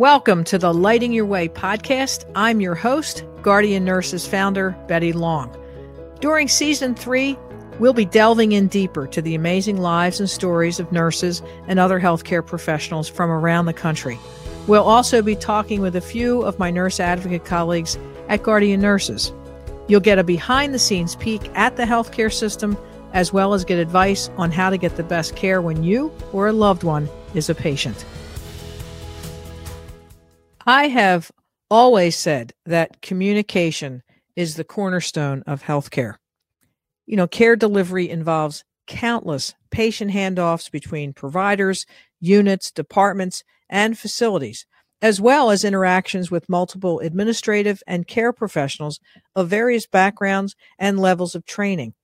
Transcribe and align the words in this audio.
Welcome 0.00 0.44
to 0.44 0.56
the 0.56 0.72
Lighting 0.72 1.12
Your 1.12 1.26
Way 1.26 1.46
podcast. 1.50 2.24
I'm 2.34 2.62
your 2.62 2.74
host, 2.74 3.22
Guardian 3.42 3.84
Nurses 3.84 4.26
founder, 4.26 4.70
Betty 4.88 5.12
Long. 5.12 5.54
During 6.22 6.48
season 6.48 6.94
three, 6.94 7.36
we'll 7.78 7.92
be 7.92 8.06
delving 8.06 8.52
in 8.52 8.68
deeper 8.68 9.06
to 9.08 9.20
the 9.20 9.34
amazing 9.34 9.76
lives 9.76 10.18
and 10.18 10.30
stories 10.30 10.80
of 10.80 10.90
nurses 10.90 11.42
and 11.66 11.78
other 11.78 12.00
healthcare 12.00 12.44
professionals 12.44 13.10
from 13.10 13.28
around 13.28 13.66
the 13.66 13.74
country. 13.74 14.18
We'll 14.66 14.84
also 14.84 15.20
be 15.20 15.36
talking 15.36 15.82
with 15.82 15.94
a 15.94 16.00
few 16.00 16.40
of 16.44 16.58
my 16.58 16.70
nurse 16.70 16.98
advocate 16.98 17.44
colleagues 17.44 17.98
at 18.30 18.42
Guardian 18.42 18.80
Nurses. 18.80 19.34
You'll 19.86 20.00
get 20.00 20.18
a 20.18 20.24
behind 20.24 20.72
the 20.72 20.78
scenes 20.78 21.14
peek 21.16 21.42
at 21.54 21.76
the 21.76 21.84
healthcare 21.84 22.32
system, 22.32 22.78
as 23.12 23.34
well 23.34 23.52
as 23.52 23.66
get 23.66 23.78
advice 23.78 24.30
on 24.38 24.50
how 24.50 24.70
to 24.70 24.78
get 24.78 24.96
the 24.96 25.02
best 25.02 25.36
care 25.36 25.60
when 25.60 25.84
you 25.84 26.10
or 26.32 26.48
a 26.48 26.54
loved 26.54 26.84
one 26.84 27.06
is 27.34 27.50
a 27.50 27.54
patient. 27.54 28.02
I 30.70 30.86
have 30.86 31.32
always 31.68 32.14
said 32.14 32.52
that 32.64 33.02
communication 33.02 34.04
is 34.36 34.54
the 34.54 34.62
cornerstone 34.62 35.42
of 35.44 35.64
healthcare. 35.64 36.14
You 37.06 37.16
know, 37.16 37.26
care 37.26 37.56
delivery 37.56 38.08
involves 38.08 38.62
countless 38.86 39.56
patient 39.72 40.12
handoffs 40.12 40.70
between 40.70 41.12
providers, 41.12 41.86
units, 42.20 42.70
departments, 42.70 43.42
and 43.68 43.98
facilities, 43.98 44.64
as 45.02 45.20
well 45.20 45.50
as 45.50 45.64
interactions 45.64 46.30
with 46.30 46.48
multiple 46.48 47.00
administrative 47.00 47.82
and 47.88 48.06
care 48.06 48.32
professionals 48.32 49.00
of 49.34 49.48
various 49.48 49.88
backgrounds 49.88 50.54
and 50.78 51.00
levels 51.00 51.34
of 51.34 51.44
training. 51.44 51.94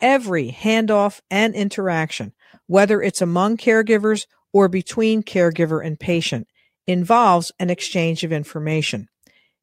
Every 0.00 0.50
handoff 0.50 1.20
and 1.30 1.54
interaction, 1.54 2.32
whether 2.68 3.02
it's 3.02 3.20
among 3.20 3.58
caregivers 3.58 4.24
or 4.50 4.68
between 4.68 5.22
caregiver 5.22 5.84
and 5.84 6.00
patient, 6.00 6.48
involves 6.86 7.52
an 7.58 7.70
exchange 7.70 8.24
of 8.24 8.32
information. 8.32 9.08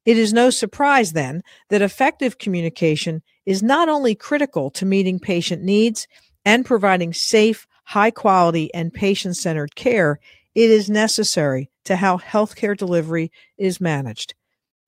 It 0.06 0.18
is 0.18 0.34
no 0.34 0.50
surprise 0.50 1.14
then 1.14 1.44
that 1.70 1.82
effective 1.82 2.38
communication 2.38 3.22
is 3.46 3.62
not 3.62 3.90
only 3.90 4.16
critical 4.16 4.72
to 4.72 4.86
meeting 4.86 5.20
patient 5.20 5.62
needs 5.62 6.08
and 6.44 6.66
providing 6.66 7.14
safe, 7.14 7.68
high 7.86 8.12
quality, 8.12 8.74
and 8.74 8.94
patient 8.94 9.38
centered 9.38 9.76
care, 9.76 10.20
it 10.56 10.70
is 10.70 10.90
necessary 10.90 11.70
to 11.86 11.96
how 11.96 12.18
healthcare 12.18 12.76
delivery 12.76 13.32
is 13.58 13.80
managed. 13.80 14.34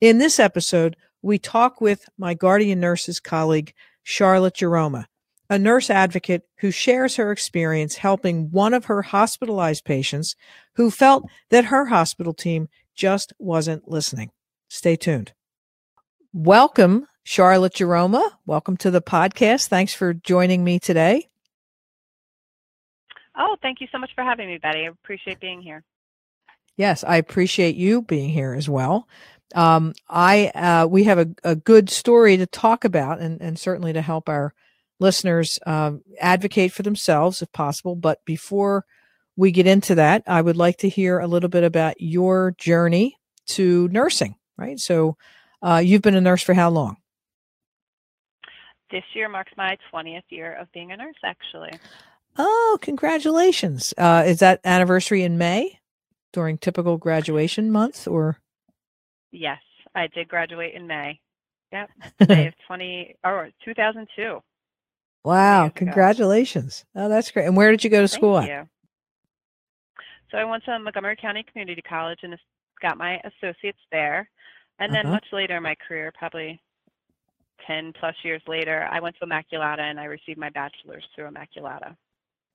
In 0.01 0.17
this 0.17 0.39
episode, 0.39 0.95
we 1.21 1.37
talk 1.39 1.79
with 1.79 2.09
my 2.17 2.33
Guardian 2.33 2.79
Nurses 2.79 3.19
colleague, 3.19 3.73
Charlotte 4.01 4.55
Jeroma, 4.55 5.05
a 5.49 5.59
nurse 5.59 5.89
advocate 5.89 6.43
who 6.59 6.71
shares 6.71 7.15
her 7.17 7.31
experience 7.31 7.97
helping 7.97 8.51
one 8.51 8.73
of 8.73 8.85
her 8.85 9.01
hospitalized 9.01 9.85
patients 9.85 10.35
who 10.75 10.89
felt 10.89 11.25
that 11.49 11.65
her 11.65 11.85
hospital 11.85 12.33
team 12.33 12.67
just 12.95 13.33
wasn't 13.39 13.87
listening. 13.89 14.31
Stay 14.69 14.95
tuned. 14.95 15.33
Welcome, 16.31 17.05
Charlotte 17.23 17.73
Jeroma. 17.73 18.31
Welcome 18.45 18.77
to 18.77 18.91
the 18.91 19.01
podcast. 19.01 19.67
Thanks 19.67 19.93
for 19.93 20.13
joining 20.13 20.63
me 20.63 20.79
today. 20.79 21.29
Oh, 23.37 23.55
thank 23.61 23.81
you 23.81 23.87
so 23.91 23.97
much 23.97 24.11
for 24.15 24.23
having 24.23 24.47
me, 24.47 24.57
Betty. 24.57 24.85
I 24.85 24.89
appreciate 24.89 25.39
being 25.39 25.61
here. 25.61 25.83
Yes, 26.75 27.03
I 27.03 27.17
appreciate 27.17 27.75
you 27.75 28.01
being 28.01 28.29
here 28.29 28.53
as 28.53 28.67
well. 28.67 29.07
Um, 29.53 29.93
I 30.09 30.47
uh, 30.55 30.87
we 30.87 31.03
have 31.03 31.19
a, 31.19 31.27
a 31.43 31.55
good 31.55 31.89
story 31.89 32.37
to 32.37 32.47
talk 32.47 32.83
about, 32.85 33.19
and, 33.19 33.39
and 33.41 33.59
certainly 33.59 33.93
to 33.93 34.01
help 34.01 34.27
our 34.27 34.53
listeners 34.99 35.59
um, 35.65 36.01
advocate 36.19 36.71
for 36.71 36.83
themselves 36.83 37.41
if 37.41 37.51
possible. 37.51 37.95
But 37.95 38.19
before 38.25 38.85
we 39.35 39.51
get 39.51 39.67
into 39.67 39.95
that, 39.95 40.23
I 40.27 40.41
would 40.41 40.57
like 40.57 40.77
to 40.77 40.89
hear 40.89 41.19
a 41.19 41.27
little 41.27 41.49
bit 41.49 41.63
about 41.63 41.99
your 41.99 42.55
journey 42.57 43.17
to 43.47 43.87
nursing 43.89 44.35
right? 44.57 44.79
So 44.79 45.17
uh, 45.61 45.81
you've 45.83 46.01
been 46.01 46.15
a 46.15 46.21
nurse 46.21 46.43
for 46.43 46.53
how 46.53 46.69
long? 46.69 46.97
This 48.91 49.03
year 49.13 49.29
marks 49.29 49.51
my 49.57 49.77
20th 49.91 50.23
year 50.29 50.55
of 50.55 50.71
being 50.71 50.91
a 50.91 50.97
nurse, 50.97 51.15
actually. 51.23 51.71
Oh, 52.37 52.77
congratulations. 52.81 53.93
Uh, 53.97 54.23
is 54.25 54.39
that 54.39 54.59
anniversary 54.63 55.23
in 55.23 55.37
May 55.37 55.79
during 56.31 56.57
typical 56.57 56.97
graduation 56.97 57.71
month 57.71 58.07
or? 58.07 58.37
Yes, 59.31 59.59
I 59.95 60.07
did 60.07 60.27
graduate 60.27 60.75
in 60.75 60.85
May. 60.85 61.19
Yep, 61.71 61.89
May 62.27 62.47
of 62.47 62.53
20 62.67 63.15
or 63.23 63.49
2002. 63.65 64.39
Wow, 65.23 65.69
congratulations. 65.69 66.85
Oh, 66.95 67.07
that's 67.07 67.31
great. 67.31 67.45
And 67.45 67.55
where 67.55 67.71
did 67.71 67.83
you 67.83 67.89
go 67.89 68.01
to 68.01 68.07
school 68.07 68.37
Thank 68.39 68.51
at? 68.51 68.63
You. 68.63 68.69
So 70.31 70.37
I 70.37 70.45
went 70.45 70.63
to 70.65 70.77
Montgomery 70.79 71.15
County 71.15 71.45
Community 71.49 71.81
College 71.81 72.19
and 72.23 72.35
got 72.81 72.97
my 72.97 73.21
associates 73.23 73.79
there. 73.91 74.29
And 74.79 74.93
then 74.93 75.05
uh-huh. 75.05 75.15
much 75.15 75.25
later 75.31 75.57
in 75.57 75.63
my 75.63 75.75
career, 75.87 76.11
probably 76.17 76.61
10 77.67 77.93
plus 77.99 78.15
years 78.23 78.41
later, 78.47 78.87
I 78.91 78.99
went 78.99 79.15
to 79.19 79.25
Immaculata 79.25 79.79
and 79.79 79.99
I 79.99 80.05
received 80.05 80.39
my 80.39 80.49
bachelor's 80.49 81.05
through 81.15 81.29
Immaculata. 81.29 81.95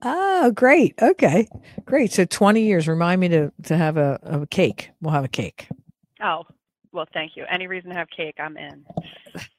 Oh, 0.03 0.51
great. 0.51 0.95
Okay. 1.01 1.49
Great. 1.85 2.13
So 2.13 2.25
20 2.25 2.63
years. 2.63 2.87
Remind 2.87 3.21
me 3.21 3.29
to, 3.29 3.53
to 3.65 3.77
have 3.77 3.97
a, 3.97 4.19
a 4.23 4.47
cake. 4.47 4.91
We'll 5.01 5.15
have 5.15 5.25
a 5.25 5.29
cake. 5.29 5.69
Oh, 6.23 6.45
well, 6.93 7.07
thank 7.13 7.37
you. 7.37 7.45
Any 7.51 7.67
reason 7.67 7.91
to 7.91 7.97
have 7.97 8.09
cake, 8.11 8.37
I'm 8.39 8.57
in. 8.57 8.85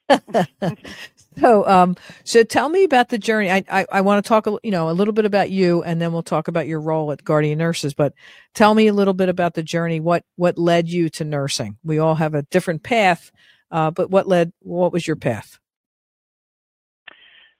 so, 1.39 1.67
um, 1.67 1.95
so 2.23 2.44
tell 2.44 2.69
me 2.69 2.83
about 2.83 3.09
the 3.09 3.17
journey. 3.17 3.51
I, 3.51 3.63
I, 3.69 3.85
I 3.91 4.01
want 4.01 4.23
to 4.23 4.27
talk, 4.27 4.47
you 4.63 4.72
know, 4.72 4.89
a 4.89 4.94
little 4.94 5.13
bit 5.13 5.25
about 5.25 5.50
you, 5.50 5.83
and 5.83 6.01
then 6.01 6.13
we'll 6.13 6.23
talk 6.23 6.47
about 6.47 6.67
your 6.67 6.79
role 6.79 7.11
at 7.11 7.23
Guardian 7.23 7.57
Nurses. 7.57 7.94
But 7.94 8.13
tell 8.53 8.73
me 8.73 8.88
a 8.88 8.94
little 8.94 9.13
bit 9.13 9.29
about 9.29 9.53
the 9.53 9.63
journey. 9.63 10.00
What, 10.00 10.23
what 10.35 10.57
led 10.57 10.89
you 10.89 11.09
to 11.09 11.23
nursing? 11.23 11.77
We 11.83 12.00
all 12.00 12.16
have 12.16 12.33
a 12.33 12.44
different 12.44 12.83
path, 12.83 13.31
uh, 13.72 13.91
but 13.91 14.09
what 14.09 14.27
led? 14.27 14.53
What 14.59 14.91
was 14.91 15.07
your 15.07 15.16
path? 15.16 15.59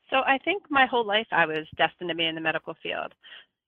So, 0.10 0.18
I 0.18 0.40
think 0.44 0.64
my 0.70 0.86
whole 0.88 1.06
life 1.06 1.28
I 1.32 1.46
was 1.46 1.68
destined 1.78 2.10
to 2.10 2.16
be 2.16 2.26
in 2.26 2.36
the 2.36 2.42
medical 2.42 2.76
field. 2.82 3.14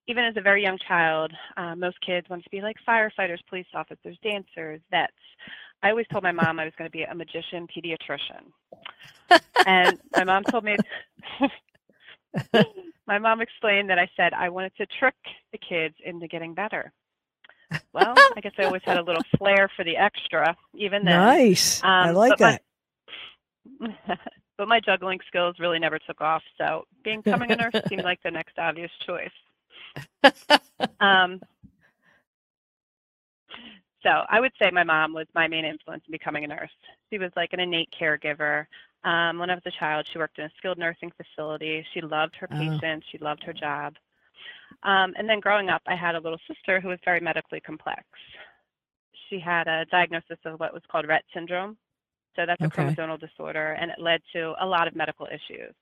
Even 0.08 0.24
as 0.26 0.36
a 0.36 0.42
very 0.42 0.64
young 0.64 0.80
child, 0.88 1.32
uh, 1.58 1.76
most 1.76 1.98
kids 2.06 2.28
want 2.30 2.44
to 2.44 2.50
be 2.50 2.62
like 2.62 2.76
firefighters, 2.88 3.38
police 3.48 3.68
officers, 3.76 4.18
dancers, 4.24 4.82
vets. 4.90 5.14
I 5.84 5.90
always 5.90 6.06
told 6.12 6.24
my 6.24 6.32
mom 6.32 6.60
I 6.60 6.66
was 6.66 6.74
going 6.78 6.90
to 6.90 6.96
be 6.96 7.04
a 7.04 7.16
magician 7.16 7.68
pediatrician. 7.68 8.52
and 9.66 10.00
my 10.16 10.24
mom 10.24 10.44
told 10.44 10.64
me, 10.64 10.78
my 13.08 13.18
mom 13.20 13.42
explained 13.42 13.90
that 13.90 14.00
I 14.00 14.10
said 14.16 14.34
I 14.34 14.50
wanted 14.50 14.76
to 14.78 14.86
trick 15.00 15.16
the 15.52 15.58
kids 15.58 15.96
into 16.06 16.28
getting 16.28 16.54
better. 16.54 16.92
Well, 17.94 18.14
I 18.36 18.42
guess 18.42 18.52
I 18.58 18.64
always 18.64 18.82
had 18.86 18.98
a 18.98 19.04
little 19.04 19.24
flair 19.38 19.70
for 19.76 19.84
the 19.84 19.98
extra, 19.98 20.56
even 20.76 21.06
then. 21.06 21.16
Nice. 21.16 21.82
Um, 21.84 21.90
I 21.90 22.12
like 22.12 22.38
that. 22.38 22.62
My, 23.80 23.96
but 24.58 24.68
my 24.68 24.80
juggling 24.80 25.20
skills 25.28 25.56
really 25.60 25.80
never 25.80 25.98
took 26.00 26.22
off. 26.22 26.44
So 26.58 26.84
becoming 27.04 27.52
a 27.52 27.56
nurse 27.56 27.74
seemed 27.88 28.04
like 28.04 28.22
the 28.24 28.32
next 28.32 28.60
obvious 28.60 28.92
choice. 29.06 29.30
Um, 31.00 31.42
so 34.04 34.10
I 34.30 34.40
would 34.40 34.52
say 34.62 34.70
my 34.72 34.84
mom 34.84 35.14
was 35.14 35.28
my 35.36 35.48
main 35.48 35.66
influence 35.66 36.04
in 36.08 36.12
becoming 36.12 36.44
a 36.44 36.48
nurse. 36.48 36.72
She 37.10 37.20
was 37.20 37.32
like 37.36 37.54
an 37.54 37.60
innate 37.60 37.94
caregiver. 38.00 38.66
Um, 39.04 39.40
when 39.40 39.50
I 39.50 39.56
was 39.56 39.64
a 39.66 39.80
child, 39.80 40.08
she 40.12 40.20
worked 40.20 40.38
in 40.38 40.46
a 40.46 40.52
skilled 40.58 40.78
nursing 40.78 41.12
facility. 41.18 41.86
She 41.94 42.02
loved 42.02 42.36
her 42.40 42.48
oh. 42.52 42.58
patients. 42.58 43.08
She 43.12 43.18
loved 43.20 43.44
her 43.44 43.54
job. 43.54 43.96
Um, 44.84 45.14
and 45.18 45.30
then 45.30 45.40
growing 45.40 45.70
up, 45.70 45.82
I 45.88 45.96
had 45.96 46.16
a 46.16 46.20
little 46.20 46.40
sister 46.48 46.80
who 46.80 46.90
was 46.90 47.00
very 47.06 47.20
medically 47.20 47.60
complex. 47.60 48.04
She 49.30 49.40
had 49.40 49.68
a 49.68 49.86
diagnosis 49.92 50.38
of 50.46 50.60
what 50.60 50.74
was 50.74 50.84
called 50.92 51.06
Rett 51.06 51.22
syndrome. 51.34 51.78
So 52.36 52.46
that's 52.46 52.62
okay. 52.62 52.84
a 52.84 52.92
chromosomal 52.92 53.20
disorder, 53.20 53.74
and 53.74 53.92
it 53.92 54.00
led 54.00 54.22
to 54.34 54.54
a 54.62 54.66
lot 54.66 54.88
of 54.88 54.96
medical 54.96 55.28
issues. 55.28 55.74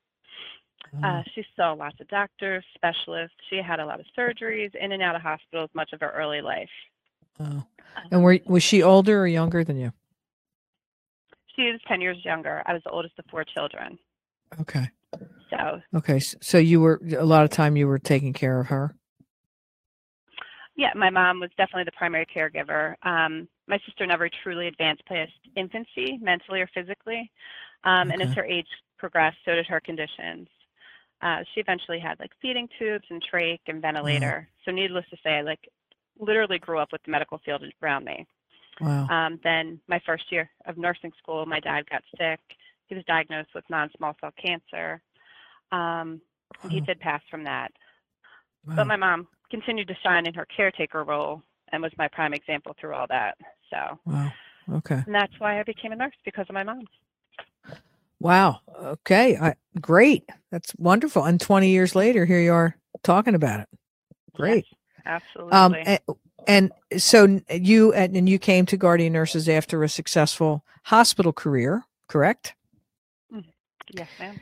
Oh. 0.95 1.07
Uh, 1.07 1.23
she 1.35 1.45
saw 1.55 1.73
lots 1.73 1.99
of 1.99 2.07
doctors, 2.07 2.63
specialists. 2.73 3.35
She 3.49 3.57
had 3.57 3.79
a 3.79 3.85
lot 3.85 3.99
of 3.99 4.05
surgeries, 4.17 4.73
in 4.75 4.91
and 4.91 5.03
out 5.03 5.15
of 5.15 5.21
hospitals 5.21 5.69
much 5.73 5.93
of 5.93 5.99
her 5.99 6.11
early 6.11 6.41
life. 6.41 6.69
Oh. 7.39 7.63
And 8.11 8.23
were 8.23 8.39
was 8.45 8.63
she 8.63 8.83
older 8.83 9.21
or 9.21 9.27
younger 9.27 9.63
than 9.63 9.77
you? 9.77 9.93
She 11.55 11.63
was 11.71 11.79
ten 11.87 12.01
years 12.01 12.17
younger. 12.23 12.63
I 12.65 12.73
was 12.73 12.81
the 12.83 12.91
oldest 12.91 13.17
of 13.19 13.25
four 13.29 13.43
children. 13.43 13.97
Okay. 14.61 14.89
So. 15.49 15.81
Okay, 15.95 16.19
so 16.19 16.57
you 16.57 16.79
were 16.79 17.01
a 17.17 17.25
lot 17.25 17.43
of 17.43 17.49
time 17.49 17.75
you 17.75 17.87
were 17.87 17.97
taking 17.97 18.33
care 18.33 18.59
of 18.59 18.67
her. 18.67 18.95
Yeah, 20.75 20.91
my 20.95 21.09
mom 21.09 21.39
was 21.39 21.49
definitely 21.57 21.85
the 21.85 21.91
primary 21.97 22.25
caregiver. 22.25 22.95
Um, 23.03 23.47
my 23.67 23.79
sister 23.85 24.05
never 24.05 24.29
truly 24.43 24.67
advanced 24.67 25.05
past 25.05 25.31
infancy, 25.57 26.17
mentally 26.21 26.61
or 26.61 26.69
physically, 26.73 27.29
um, 27.83 28.07
okay. 28.07 28.13
and 28.13 28.21
as 28.21 28.33
her 28.35 28.45
age 28.45 28.67
progressed, 28.97 29.37
so 29.43 29.55
did 29.55 29.65
her 29.65 29.81
conditions. 29.81 30.47
Uh, 31.21 31.39
she 31.53 31.59
eventually 31.59 31.99
had 31.99 32.17
like 32.19 32.31
feeding 32.41 32.69
tubes 32.77 33.05
and 33.09 33.21
trach 33.21 33.59
and 33.67 33.81
ventilator. 33.81 34.47
So 34.63 34.71
needless 34.71 35.05
to 35.09 35.17
say, 35.21 35.43
like 35.43 35.59
literally 36.19 36.59
grew 36.59 36.79
up 36.79 36.91
with 36.91 37.01
the 37.03 37.11
medical 37.11 37.39
field 37.39 37.63
around 37.81 38.05
me. 38.05 38.27
Wow. 38.81 39.07
Um, 39.07 39.39
then 39.43 39.79
my 39.87 40.01
first 40.05 40.31
year 40.31 40.49
of 40.65 40.77
nursing 40.77 41.11
school, 41.21 41.45
my 41.45 41.59
dad 41.59 41.89
got 41.89 42.03
sick. 42.17 42.39
He 42.87 42.95
was 42.95 43.03
diagnosed 43.05 43.49
with 43.53 43.63
non-small 43.69 44.15
cell 44.19 44.33
cancer. 44.41 45.01
Um, 45.71 46.21
wow. 46.63 46.69
He 46.69 46.81
did 46.81 46.99
pass 46.99 47.21
from 47.29 47.43
that. 47.43 47.71
Wow. 48.65 48.75
But 48.77 48.87
my 48.87 48.95
mom 48.95 49.27
continued 49.49 49.87
to 49.89 49.95
shine 50.03 50.25
in 50.27 50.33
her 50.33 50.45
caretaker 50.45 51.03
role 51.03 51.41
and 51.71 51.81
was 51.81 51.91
my 51.97 52.07
prime 52.07 52.33
example 52.33 52.75
through 52.79 52.93
all 52.93 53.07
that. 53.09 53.37
So, 53.69 53.99
wow. 54.05 54.31
Okay. 54.71 55.01
And 55.05 55.15
that's 55.15 55.33
why 55.39 55.59
I 55.59 55.63
became 55.63 55.91
a 55.91 55.95
nurse 55.95 56.15
because 56.25 56.45
of 56.49 56.53
my 56.53 56.63
mom. 56.63 56.81
Wow. 58.19 58.59
Okay. 58.77 59.37
I, 59.37 59.55
great. 59.79 60.23
That's 60.51 60.73
wonderful. 60.77 61.23
And 61.23 61.39
20 61.39 61.69
years 61.69 61.95
later, 61.95 62.25
here 62.25 62.39
you 62.39 62.53
are 62.53 62.75
talking 63.03 63.35
about 63.35 63.61
it. 63.61 63.69
Great. 64.35 64.65
Yes, 64.69 64.78
absolutely. 65.05 65.53
Um, 65.53 65.75
and, 65.85 65.99
and, 66.47 66.71
so 67.01 67.39
you 67.51 67.93
and 67.93 68.27
you 68.27 68.39
came 68.39 68.65
to 68.67 68.77
Guardian 68.77 69.13
Nurses 69.13 69.47
after 69.47 69.83
a 69.83 69.89
successful 69.89 70.63
hospital 70.83 71.33
career, 71.33 71.83
correct? 72.07 72.55
Mm-hmm. 73.33 73.49
Yes, 73.91 74.09
ma'am. 74.19 74.39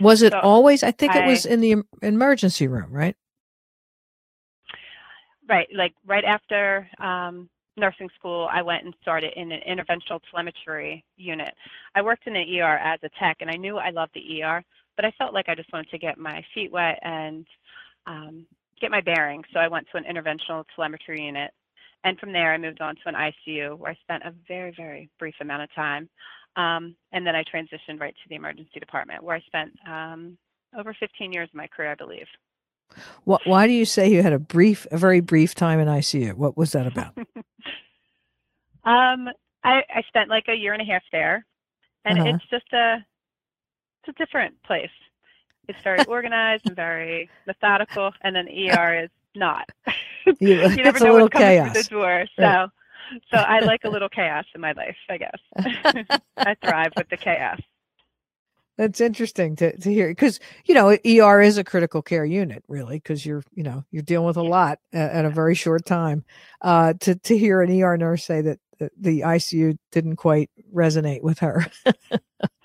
Was 0.00 0.22
it 0.22 0.32
so 0.32 0.40
always? 0.40 0.82
I 0.82 0.90
think 0.90 1.14
I, 1.14 1.24
it 1.24 1.26
was 1.26 1.44
in 1.44 1.60
the 1.60 1.76
emergency 2.02 2.66
room, 2.68 2.90
right? 2.90 3.16
Right, 5.48 5.68
like 5.74 5.92
right 6.06 6.24
after 6.24 6.88
um, 6.98 7.50
nursing 7.76 8.08
school, 8.16 8.48
I 8.50 8.62
went 8.62 8.84
and 8.84 8.94
started 9.02 9.32
in 9.36 9.52
an 9.52 9.60
interventional 9.68 10.20
telemetry 10.30 11.04
unit. 11.16 11.52
I 11.94 12.02
worked 12.02 12.26
in 12.26 12.34
the 12.34 12.60
ER 12.60 12.78
as 12.78 13.00
a 13.02 13.10
tech, 13.18 13.38
and 13.40 13.50
I 13.50 13.56
knew 13.56 13.76
I 13.76 13.90
loved 13.90 14.12
the 14.14 14.42
ER, 14.42 14.62
but 14.96 15.04
I 15.04 15.12
felt 15.18 15.34
like 15.34 15.48
I 15.48 15.54
just 15.54 15.72
wanted 15.72 15.90
to 15.90 15.98
get 15.98 16.18
my 16.18 16.44
feet 16.54 16.70
wet 16.70 16.98
and 17.02 17.46
um, 18.06 18.46
get 18.80 18.90
my 18.90 19.00
bearings. 19.00 19.46
So 19.52 19.60
I 19.60 19.68
went 19.68 19.86
to 19.92 19.98
an 19.98 20.04
interventional 20.04 20.64
telemetry 20.74 21.24
unit, 21.24 21.50
and 22.04 22.18
from 22.18 22.32
there 22.32 22.52
I 22.52 22.58
moved 22.58 22.80
on 22.80 22.96
to 22.96 23.02
an 23.06 23.14
ICU 23.14 23.76
where 23.78 23.92
I 23.92 23.98
spent 24.02 24.24
a 24.24 24.34
very, 24.48 24.72
very 24.76 25.10
brief 25.18 25.34
amount 25.40 25.62
of 25.62 25.74
time. 25.74 26.08
Um, 26.56 26.96
and 27.12 27.26
then 27.26 27.36
I 27.36 27.44
transitioned 27.44 28.00
right 28.00 28.14
to 28.14 28.28
the 28.28 28.34
emergency 28.34 28.80
department 28.80 29.22
where 29.22 29.36
I 29.36 29.40
spent 29.46 29.72
um, 29.86 30.36
over 30.76 30.94
15 30.98 31.32
years 31.32 31.48
of 31.48 31.54
my 31.54 31.68
career, 31.68 31.92
I 31.92 31.94
believe. 31.94 32.26
What, 33.24 33.42
why 33.46 33.66
do 33.66 33.72
you 33.72 33.84
say 33.84 34.10
you 34.10 34.22
had 34.22 34.32
a 34.32 34.38
brief, 34.38 34.86
a 34.90 34.98
very 34.98 35.20
brief 35.20 35.54
time 35.54 35.78
in 35.78 35.86
ICU? 35.86 36.34
What 36.34 36.56
was 36.56 36.72
that 36.72 36.86
about? 36.86 37.16
um, 38.84 39.28
I, 39.62 39.82
I 39.94 40.02
spent 40.08 40.28
like 40.28 40.46
a 40.48 40.54
year 40.54 40.72
and 40.72 40.82
a 40.82 40.84
half 40.84 41.02
there, 41.12 41.46
and 42.04 42.18
uh-huh. 42.18 42.30
it's 42.30 42.50
just 42.50 42.72
a, 42.72 42.96
it's 44.02 44.18
a 44.18 44.24
different 44.24 44.60
place. 44.64 44.90
It's 45.70 45.82
very 45.82 46.04
organized 46.06 46.66
and 46.66 46.76
very 46.76 47.30
methodical, 47.46 48.12
and 48.22 48.34
then 48.34 48.48
ER 48.48 49.04
is 49.04 49.10
not. 49.34 49.68
you, 50.26 50.34
you 50.68 50.82
never 50.82 50.98
know 51.04 51.14
what's 51.14 51.32
coming 51.32 51.48
chaos. 51.48 51.72
through 51.72 51.82
the 51.82 51.88
door, 51.88 52.26
so. 52.36 52.42
Right. 52.42 52.68
So 53.32 53.38
I 53.38 53.58
like 53.58 53.82
a 53.82 53.88
little 53.88 54.08
chaos 54.08 54.44
in 54.54 54.60
my 54.60 54.70
life, 54.70 54.96
I 55.08 55.18
guess. 55.18 56.20
I 56.36 56.54
thrive 56.62 56.92
with 56.96 57.08
the 57.08 57.16
chaos. 57.16 57.60
That's 58.78 59.00
interesting 59.00 59.56
to, 59.56 59.76
to 59.76 59.92
hear 59.92 60.08
because 60.08 60.38
you 60.64 60.74
know 60.74 60.96
ER 61.04 61.40
is 61.40 61.58
a 61.58 61.64
critical 61.64 62.02
care 62.02 62.24
unit, 62.24 62.62
really, 62.68 62.96
because 62.96 63.26
you're 63.26 63.42
you 63.52 63.64
know 63.64 63.84
you're 63.90 64.02
dealing 64.02 64.26
with 64.26 64.36
a 64.36 64.42
lot 64.42 64.78
at, 64.92 65.10
at 65.10 65.24
a 65.24 65.30
very 65.30 65.54
short 65.54 65.84
time. 65.84 66.24
Uh, 66.62 66.94
to 67.00 67.16
to 67.16 67.36
hear 67.36 67.62
an 67.62 67.82
ER 67.82 67.96
nurse 67.96 68.24
say 68.24 68.40
that 68.42 68.58
the 68.98 69.20
ICU 69.20 69.76
didn't 69.92 70.16
quite 70.16 70.50
resonate 70.74 71.22
with 71.22 71.40
her. 71.40 71.66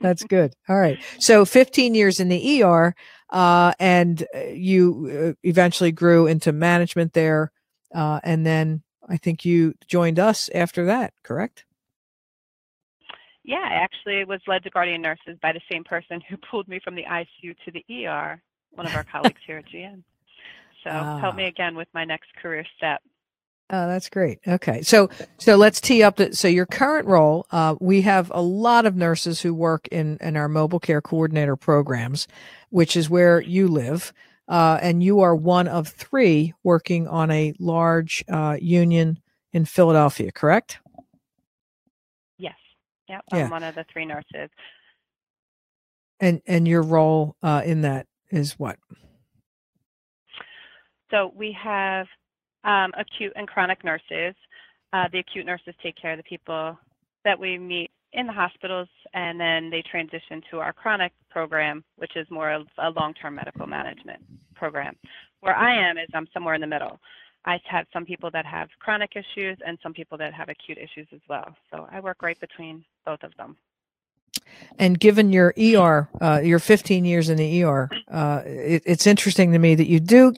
That's 0.00 0.24
good. 0.24 0.54
All 0.68 0.78
right. 0.78 0.98
So 1.18 1.44
15 1.44 1.94
years 1.94 2.20
in 2.20 2.28
the 2.28 2.62
ER, 2.62 2.94
uh, 3.30 3.72
and 3.78 4.26
uh, 4.34 4.40
you 4.48 5.34
uh, 5.36 5.48
eventually 5.48 5.92
grew 5.92 6.26
into 6.26 6.52
management 6.52 7.12
there, 7.12 7.52
uh, 7.94 8.20
and 8.22 8.46
then 8.46 8.82
I 9.08 9.16
think 9.16 9.44
you 9.44 9.74
joined 9.86 10.18
us 10.18 10.48
after 10.54 10.86
that. 10.86 11.12
Correct? 11.22 11.64
Yeah, 13.44 13.64
I 13.64 13.74
actually 13.74 14.24
was 14.24 14.40
led 14.46 14.62
to 14.64 14.70
guardian 14.70 15.00
nurses 15.00 15.38
by 15.40 15.52
the 15.52 15.60
same 15.72 15.82
person 15.82 16.20
who 16.28 16.36
pulled 16.36 16.68
me 16.68 16.80
from 16.84 16.94
the 16.94 17.04
ICU 17.04 17.56
to 17.64 17.70
the 17.72 18.06
ER, 18.06 18.42
one 18.72 18.86
of 18.86 18.94
our 18.94 19.04
colleagues 19.04 19.40
here 19.46 19.58
at 19.58 19.64
GN. 19.66 20.02
So 20.84 20.90
help 20.90 21.34
me 21.34 21.44
ah. 21.44 21.48
again 21.48 21.74
with 21.74 21.88
my 21.92 22.04
next 22.04 22.34
career 22.40 22.64
step. 22.76 23.02
Oh, 23.70 23.86
that's 23.86 24.08
great. 24.08 24.38
Okay, 24.48 24.80
so 24.80 25.10
so 25.36 25.56
let's 25.56 25.80
tee 25.80 26.02
up 26.02 26.16
that. 26.16 26.34
So 26.34 26.48
your 26.48 26.64
current 26.64 27.06
role, 27.06 27.46
uh, 27.50 27.74
we 27.80 28.00
have 28.00 28.32
a 28.34 28.40
lot 28.40 28.86
of 28.86 28.96
nurses 28.96 29.42
who 29.42 29.52
work 29.52 29.86
in 29.88 30.16
in 30.22 30.36
our 30.36 30.48
mobile 30.48 30.80
care 30.80 31.02
coordinator 31.02 31.54
programs, 31.54 32.26
which 32.70 32.96
is 32.96 33.10
where 33.10 33.42
you 33.42 33.68
live, 33.68 34.14
uh, 34.48 34.78
and 34.80 35.02
you 35.02 35.20
are 35.20 35.36
one 35.36 35.68
of 35.68 35.88
three 35.88 36.54
working 36.62 37.06
on 37.08 37.30
a 37.30 37.52
large 37.58 38.24
uh, 38.32 38.56
union 38.58 39.18
in 39.52 39.66
Philadelphia. 39.66 40.32
Correct? 40.32 40.78
Yes. 42.38 42.54
Yep, 43.10 43.20
I'm 43.32 43.38
yeah. 43.38 43.50
one 43.50 43.62
of 43.64 43.74
the 43.74 43.84
three 43.92 44.06
nurses. 44.06 44.48
And 46.20 46.40
and 46.46 46.66
your 46.66 46.82
role 46.82 47.36
uh, 47.42 47.62
in 47.66 47.82
that 47.82 48.06
is 48.30 48.58
what? 48.58 48.78
So 51.10 51.32
we 51.34 51.52
have 51.52 52.06
um, 52.68 52.92
acute 52.98 53.32
and 53.34 53.48
chronic 53.48 53.82
nurses. 53.82 54.34
Uh, 54.92 55.08
the 55.10 55.18
acute 55.18 55.46
nurses 55.46 55.74
take 55.82 55.96
care 55.96 56.12
of 56.12 56.18
the 56.18 56.22
people 56.22 56.78
that 57.24 57.38
we 57.38 57.58
meet 57.58 57.90
in 58.12 58.26
the 58.26 58.32
hospitals, 58.32 58.88
and 59.12 59.40
then 59.40 59.70
they 59.70 59.82
transition 59.90 60.42
to 60.50 60.58
our 60.58 60.72
chronic 60.72 61.12
program, 61.30 61.84
which 61.96 62.16
is 62.16 62.26
more 62.30 62.50
of 62.50 62.66
a 62.78 62.90
long-term 62.90 63.34
medical 63.34 63.66
management 63.66 64.20
program. 64.54 64.94
Where 65.40 65.56
I 65.56 65.74
am 65.90 65.98
is 65.98 66.08
I'm 66.14 66.28
somewhere 66.32 66.54
in 66.54 66.60
the 66.60 66.66
middle. 66.66 67.00
I 67.44 67.58
have 67.70 67.86
some 67.92 68.04
people 68.04 68.30
that 68.32 68.44
have 68.44 68.68
chronic 68.80 69.12
issues 69.14 69.58
and 69.66 69.78
some 69.82 69.92
people 69.92 70.18
that 70.18 70.34
have 70.34 70.48
acute 70.48 70.78
issues 70.78 71.06
as 71.12 71.20
well. 71.28 71.54
So 71.70 71.88
I 71.90 72.00
work 72.00 72.22
right 72.22 72.38
between 72.40 72.84
both 73.06 73.22
of 73.22 73.34
them. 73.36 73.56
And 74.78 74.98
given 74.98 75.32
your 75.32 75.54
ER, 75.58 76.08
uh, 76.20 76.40
your 76.42 76.58
15 76.58 77.04
years 77.04 77.28
in 77.28 77.36
the 77.36 77.62
ER, 77.62 77.88
uh, 78.10 78.42
it, 78.44 78.82
it's 78.86 79.06
interesting 79.06 79.52
to 79.52 79.58
me 79.58 79.74
that 79.74 79.88
you 79.88 80.00
do 80.00 80.32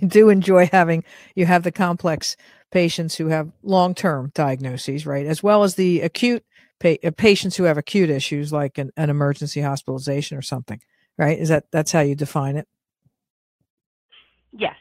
you 0.00 0.08
do 0.08 0.28
enjoy 0.28 0.66
having 0.66 1.04
you 1.34 1.46
have 1.46 1.62
the 1.62 1.72
complex 1.72 2.36
patients 2.70 3.16
who 3.16 3.28
have 3.28 3.50
long 3.62 3.94
term 3.94 4.30
diagnoses, 4.34 5.06
right, 5.06 5.26
as 5.26 5.42
well 5.42 5.62
as 5.62 5.74
the 5.74 6.00
acute 6.00 6.44
pa- 6.80 6.96
uh, 7.04 7.10
patients 7.16 7.56
who 7.56 7.64
have 7.64 7.78
acute 7.78 8.10
issues 8.10 8.52
like 8.52 8.78
an, 8.78 8.90
an 8.96 9.10
emergency 9.10 9.60
hospitalization 9.60 10.36
or 10.36 10.42
something, 10.42 10.80
right? 11.18 11.38
Is 11.38 11.48
that 11.48 11.64
that's 11.70 11.92
how 11.92 12.00
you 12.00 12.14
define 12.14 12.56
it? 12.56 12.66
Yes, 14.52 14.76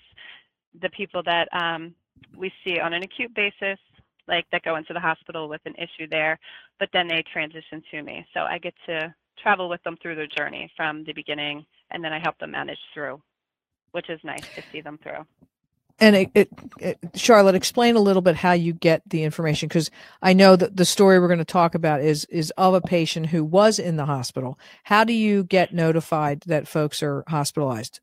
the 0.82 0.90
people 0.90 1.22
that 1.24 1.48
um, 1.54 1.94
we 2.38 2.52
see 2.64 2.80
on 2.80 2.94
an 2.94 3.04
acute 3.04 3.34
basis, 3.36 3.80
like 4.28 4.46
that 4.52 4.64
go 4.64 4.76
into 4.76 4.94
the 4.94 5.00
hospital 5.00 5.48
with 5.48 5.62
an 5.66 5.76
issue 5.76 6.08
there, 6.10 6.40
but 6.80 6.90
then 6.94 7.08
they 7.08 7.24
transition 7.32 7.84
to 7.92 8.02
me. 8.02 8.26
So 8.34 8.42
I 8.42 8.58
get 8.58 8.74
to 8.88 9.14
travel 9.42 9.70
with 9.70 9.84
them 9.84 9.98
through 10.02 10.16
their 10.16 10.28
journey 10.28 10.72
from 10.76 11.04
the 11.04 11.14
beginning, 11.14 11.66
and 11.92 12.04
then 12.04 12.14
I 12.14 12.20
help 12.20 12.38
them 12.40 12.52
manage 12.52 12.80
through, 12.94 13.22
which 13.96 14.10
is 14.10 14.20
nice 14.26 14.46
to 14.56 14.62
see 14.74 14.82
them 14.82 15.00
through. 15.02 15.26
And 15.98 16.16
it, 16.18 16.30
it, 16.36 16.50
it, 16.80 17.00
Charlotte, 17.16 17.56
explain 17.56 17.96
a 17.96 18.02
little 18.02 18.22
bit 18.22 18.36
how 18.36 18.52
you 18.52 18.74
get 18.74 19.02
the 19.08 19.24
information 19.24 19.70
because 19.70 19.90
I 20.22 20.34
know 20.34 20.58
that 20.58 20.76
the 20.76 20.84
story 20.84 21.20
we're 21.20 21.30
going 21.30 21.40
to 21.40 21.46
talk 21.46 21.74
about 21.74 22.02
is 22.02 22.26
is 22.26 22.52
of 22.58 22.74
a 22.74 22.82
patient 22.82 23.28
who 23.28 23.46
was 23.46 23.80
in 23.80 23.96
the 23.96 24.06
hospital. 24.06 24.60
How 24.84 25.06
do 25.06 25.14
you 25.14 25.46
get 25.46 25.74
notified 25.74 26.42
that 26.48 26.68
folks 26.68 27.02
are 27.02 27.24
hospitalized? 27.30 28.02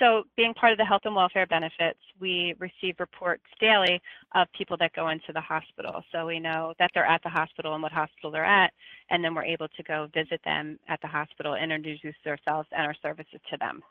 So, 0.00 0.24
being 0.36 0.54
part 0.54 0.72
of 0.72 0.78
the 0.78 0.84
health 0.84 1.02
and 1.04 1.14
welfare 1.14 1.46
benefits, 1.46 2.00
we 2.18 2.54
receive 2.58 2.96
reports 2.98 3.44
daily 3.60 4.00
of 4.34 4.48
people 4.56 4.76
that 4.78 4.92
go 4.94 5.08
into 5.08 5.32
the 5.32 5.40
hospital. 5.40 6.02
So, 6.10 6.26
we 6.26 6.40
know 6.40 6.72
that 6.78 6.90
they're 6.94 7.06
at 7.06 7.22
the 7.22 7.28
hospital 7.28 7.74
and 7.74 7.82
what 7.82 7.92
hospital 7.92 8.30
they're 8.30 8.44
at, 8.44 8.72
and 9.10 9.22
then 9.22 9.34
we're 9.34 9.44
able 9.44 9.68
to 9.68 9.82
go 9.84 10.08
visit 10.12 10.40
them 10.44 10.80
at 10.88 11.00
the 11.02 11.06
hospital 11.06 11.54
and 11.54 11.70
introduce 11.70 12.16
ourselves 12.26 12.68
and 12.72 12.86
our 12.86 12.96
services 13.02 13.40
to 13.50 13.56
them. 13.58 13.82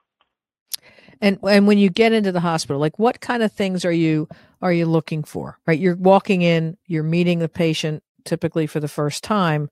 And 1.22 1.39
and 1.44 1.68
when 1.68 1.77
you 1.77 1.89
get 1.89 2.12
into 2.12 2.32
the 2.32 2.39
hospital, 2.39 2.80
like 2.80 3.00
what 3.00 3.22
kind 3.22 3.44
of 3.44 3.51
things 3.51 3.86
are 3.86 3.92
you 3.92 4.27
are 4.62 4.74
you 4.74 4.86
looking 4.86 5.24
for? 5.24 5.58
Right, 5.65 5.80
you're 5.80 5.96
walking 5.96 6.42
in, 6.42 6.77
you're 6.88 7.03
meeting 7.03 7.39
the 7.39 7.50
patient 7.50 8.03
typically 8.25 8.68
for 8.68 8.80
the 8.80 8.88
first 8.88 9.24
time, 9.24 9.70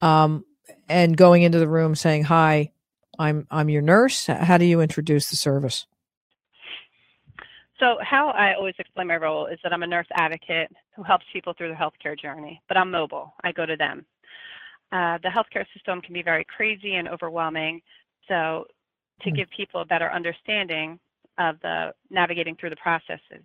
um, 0.00 0.44
and 0.88 1.16
going 1.16 1.42
into 1.42 1.58
the 1.58 1.68
room 1.68 1.94
saying, 1.94 2.24
"Hi, 2.24 2.72
I'm 3.18 3.46
I'm 3.50 3.68
your 3.68 3.82
nurse. 3.82 4.26
How 4.26 4.58
do 4.58 4.64
you 4.64 4.80
introduce 4.80 5.30
the 5.30 5.36
service? 5.36 5.86
So 7.78 7.96
how 8.02 8.28
I 8.28 8.54
always 8.54 8.74
explain 8.78 9.06
my 9.06 9.16
role 9.16 9.46
is 9.46 9.58
that 9.62 9.72
I'm 9.72 9.82
a 9.82 9.86
nurse 9.86 10.06
advocate 10.12 10.70
who 10.94 11.02
helps 11.02 11.24
people 11.32 11.54
through 11.56 11.68
their 11.68 11.76
healthcare 11.76 12.18
journey, 12.18 12.60
but 12.68 12.76
I'm 12.76 12.90
mobile. 12.90 13.32
I 13.42 13.52
go 13.52 13.64
to 13.64 13.76
them. 13.76 14.04
Uh, 14.92 15.18
the 15.22 15.28
healthcare 15.28 15.64
system 15.72 16.02
can 16.02 16.12
be 16.12 16.22
very 16.22 16.44
crazy 16.44 16.96
and 16.96 17.08
overwhelming. 17.08 17.80
So 18.28 18.66
to 19.22 19.30
mm. 19.30 19.36
give 19.36 19.48
people 19.50 19.80
a 19.80 19.84
better 19.84 20.10
understanding 20.10 20.98
of 21.38 21.56
the 21.62 21.92
navigating 22.10 22.56
through 22.56 22.70
the 22.70 22.76
processes, 22.76 23.44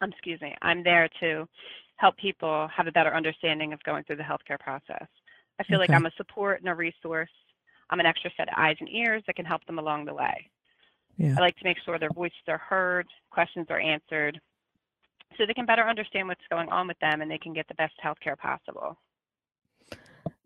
um, 0.00 0.10
excuse 0.10 0.40
me, 0.40 0.54
I'm 0.62 0.82
there 0.82 1.08
to 1.20 1.48
help 1.96 2.16
people 2.16 2.68
have 2.74 2.86
a 2.86 2.92
better 2.92 3.14
understanding 3.14 3.72
of 3.72 3.82
going 3.84 4.04
through 4.04 4.16
the 4.16 4.22
healthcare 4.22 4.58
process. 4.58 5.06
I 5.58 5.64
feel 5.64 5.80
okay. 5.80 5.84
like 5.84 5.90
I'm 5.90 6.06
a 6.06 6.10
support 6.16 6.60
and 6.60 6.68
a 6.68 6.74
resource 6.74 7.30
I'm 7.90 8.00
an 8.00 8.06
extra 8.06 8.30
set 8.36 8.48
of 8.48 8.54
eyes 8.56 8.76
and 8.80 8.88
ears 8.88 9.22
that 9.26 9.36
can 9.36 9.44
help 9.44 9.64
them 9.66 9.78
along 9.78 10.04
the 10.04 10.14
way. 10.14 10.50
Yeah. 11.16 11.34
I 11.38 11.40
like 11.40 11.56
to 11.56 11.64
make 11.64 11.78
sure 11.84 11.98
their 11.98 12.10
voices 12.10 12.36
are 12.48 12.58
heard, 12.58 13.06
questions 13.30 13.66
are 13.70 13.80
answered, 13.80 14.40
so 15.36 15.46
they 15.46 15.54
can 15.54 15.66
better 15.66 15.82
understand 15.82 16.28
what's 16.28 16.40
going 16.50 16.68
on 16.68 16.88
with 16.88 16.98
them 17.00 17.22
and 17.22 17.30
they 17.30 17.38
can 17.38 17.52
get 17.52 17.68
the 17.68 17.74
best 17.74 17.94
healthcare 18.04 18.36
possible. 18.36 18.98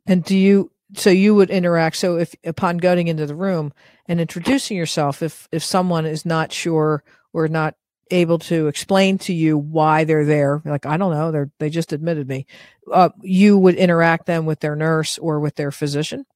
And 0.07 0.25
do 0.25 0.37
you 0.37 0.71
so 0.95 1.11
you 1.11 1.35
would 1.35 1.51
interact 1.51 1.97
so 1.97 2.17
if 2.17 2.35
upon 2.45 2.79
going 2.79 3.09
into 3.09 3.27
the 3.27 3.35
room 3.35 3.73
and 4.07 4.21
introducing 4.21 4.77
yourself 4.77 5.23
if 5.23 5.49
if 5.53 5.63
someone 5.63 6.07
is 6.07 6.27
not 6.27 6.53
sure 6.53 7.05
or 7.33 7.49
not 7.49 7.75
able 8.11 8.39
to 8.39 8.67
explain 8.67 9.19
to 9.19 9.33
you 9.33 9.57
why 9.57 10.05
they're 10.05 10.25
there, 10.25 10.63
like 10.65 10.87
I 10.87 10.97
don't 10.97 11.13
know, 11.13 11.31
they're 11.31 11.51
they 11.59 11.71
just 11.71 11.93
admitted 11.93 12.29
me. 12.29 12.47
Uh, 12.93 13.11
you 13.23 13.57
would 13.59 13.77
interact 13.77 14.27
them 14.27 14.47
with 14.47 14.61
their 14.61 14.77
nurse 14.77 15.19
or 15.19 15.41
with 15.41 15.57
their 15.57 15.71
physician. 15.71 16.27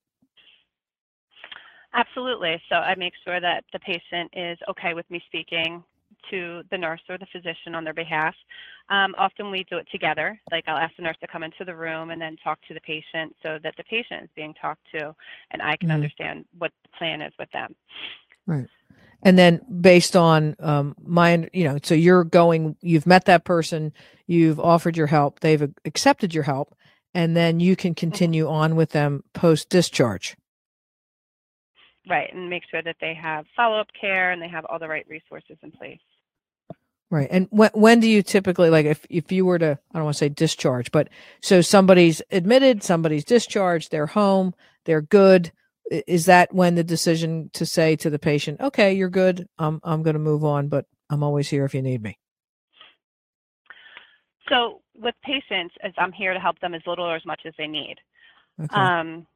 Absolutely. 1.93 2.61
So 2.69 2.77
I 2.77 2.95
make 2.97 3.13
sure 3.25 3.41
that 3.41 3.65
the 3.73 3.79
patient 3.79 4.31
is 4.33 4.59
okay 4.69 4.95
with 4.95 5.09
me 5.11 5.23
speaking 5.27 5.85
to 6.31 6.63
the 6.71 6.79
nurse 6.79 7.01
or 7.09 7.19
the 7.19 7.27
physician 7.33 7.75
on 7.75 7.85
their 7.85 7.95
behalf. 7.95 8.35
Um, 8.91 9.15
often 9.17 9.51
we 9.51 9.65
do 9.71 9.79
it 9.79 9.89
together. 9.91 10.39
Like 10.51 10.65
I'll 10.67 10.77
ask 10.77 10.95
the 10.97 11.03
nurse 11.03 11.17
to 11.21 11.27
come 11.27 11.43
into 11.43 11.65
the 11.65 11.75
room 11.75 12.11
and 12.11 12.21
then 12.21 12.37
talk 12.43 12.59
to 12.69 12.75
the 12.75 12.81
patient 12.81 13.35
so 13.43 13.59
that 13.63 13.75
the 13.77 13.85
patient 13.85 14.25
is 14.25 14.31
being 14.37 14.55
talked 14.61 14.87
to 14.95 15.15
and 15.51 15.63
I 15.63 15.77
can 15.77 15.89
mm-hmm. 15.89 15.95
understand 15.95 16.45
what 16.59 16.73
the 16.83 16.91
plan 16.99 17.23
is 17.23 17.33
with 17.39 17.51
them. 17.53 17.75
Right. 18.47 18.67
And 19.23 19.39
then 19.39 19.63
based 19.81 20.17
on 20.17 20.55
um, 20.61 20.95
my, 21.03 21.49
you 21.53 21.65
know, 21.65 21.79
so 21.83 21.95
you're 21.95 22.25
going, 22.25 22.77
you've 22.83 23.07
met 23.07 23.25
that 23.25 23.45
person, 23.45 23.93
you've 24.27 24.61
offered 24.61 24.99
your 24.99 25.07
help, 25.07 25.41
they've 25.41 25.73
accepted 25.87 26.35
your 26.35 26.45
help, 26.45 26.75
and 27.15 27.35
then 27.35 27.59
you 27.59 27.75
can 27.75 27.93
mm-hmm. 27.93 28.01
continue 28.01 28.49
on 28.49 28.77
with 28.77 28.91
them 28.91 29.25
post 29.33 29.71
discharge. 29.71 30.37
Right, 32.07 32.29
and 32.35 32.51
make 32.51 32.65
sure 32.71 32.83
that 32.83 32.97
they 33.01 33.15
have 33.15 33.47
follow 33.57 33.81
up 33.81 33.89
care 33.99 34.31
and 34.31 34.43
they 34.43 34.49
have 34.49 34.67
all 34.67 34.79
the 34.79 34.89
right 34.89 35.07
resources 35.09 35.57
in 35.63 35.71
place. 35.71 36.01
Right. 37.11 37.29
And 37.31 37.47
when 37.51 37.71
when 37.75 38.01
do 38.01 38.09
you 38.09 38.23
typically 38.23 38.71
like 38.71 38.87
if 38.87 39.07
if 39.11 39.31
you 39.31 39.45
were 39.45 39.59
to 39.59 39.79
I 39.93 39.99
don't 39.99 40.05
want 40.05 40.15
to 40.15 40.19
say 40.19 40.29
discharge, 40.29 40.91
but 40.91 41.09
so 41.41 41.61
somebody's 41.61 42.23
admitted, 42.31 42.83
somebody's 42.83 43.25
discharged, 43.25 43.91
they're 43.91 44.07
home, 44.07 44.55
they're 44.85 45.03
good. 45.03 45.53
Is 45.91 46.27
that 46.27 46.53
when 46.55 46.77
the 46.77 46.83
decision 46.83 47.51
to 47.53 47.67
say 47.67 47.95
to 47.97 48.09
the 48.09 48.19
patient, 48.19 48.61
"Okay, 48.61 48.95
you're 48.95 49.11
good. 49.11 49.47
I'm 49.59 49.81
I'm 49.85 50.03
going 50.03 50.15
to 50.15 50.21
move 50.21 50.45
on, 50.45 50.69
but 50.69 50.87
I'm 51.11 51.23
always 51.23 51.49
here 51.49 51.65
if 51.67 51.75
you 51.75 51.83
need 51.83 52.03
me." 52.03 52.19
So 54.49 54.81
with 54.97 55.15
patients, 55.23 55.75
as 55.83 55.93
I'm 55.99 56.13
here 56.13 56.33
to 56.33 56.41
help 56.41 56.59
them 56.61 56.75
as 56.75 56.83
little 56.87 57.05
or 57.05 57.17
as 57.17 57.27
much 57.27 57.43
as 57.47 57.53
they 57.59 57.67
need. 57.67 57.97
Okay. 58.61 58.75
Um, 58.75 59.27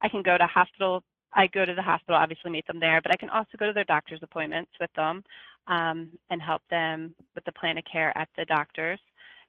I 0.00 0.08
can 0.08 0.22
go 0.22 0.38
to 0.38 0.46
hospital 0.46 1.02
I 1.34 1.46
go 1.46 1.64
to 1.64 1.74
the 1.74 1.82
hospital, 1.82 2.16
obviously 2.16 2.50
meet 2.50 2.66
them 2.66 2.80
there, 2.80 3.00
but 3.00 3.12
I 3.12 3.16
can 3.16 3.30
also 3.30 3.56
go 3.58 3.66
to 3.66 3.72
their 3.72 3.84
doctor's 3.84 4.20
appointments 4.22 4.70
with 4.80 4.92
them 4.94 5.24
um, 5.66 6.10
and 6.30 6.40
help 6.40 6.62
them 6.70 7.14
with 7.34 7.44
the 7.44 7.52
plan 7.52 7.78
of 7.78 7.84
care 7.90 8.16
at 8.16 8.28
the 8.36 8.44
doctor's. 8.44 9.00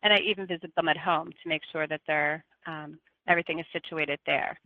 And 0.04 0.14
I 0.14 0.20
even 0.20 0.48
visit 0.48 0.74
them 0.76 0.90
at 0.90 0.98
home 0.98 1.30
to 1.32 1.50
make 1.50 1.62
sure 1.72 1.88
that 1.88 2.02
they're 2.08 2.44
um, 2.68 3.00
everything 3.28 3.60
is 3.60 3.66
situated 3.72 4.20
there. 4.26 4.60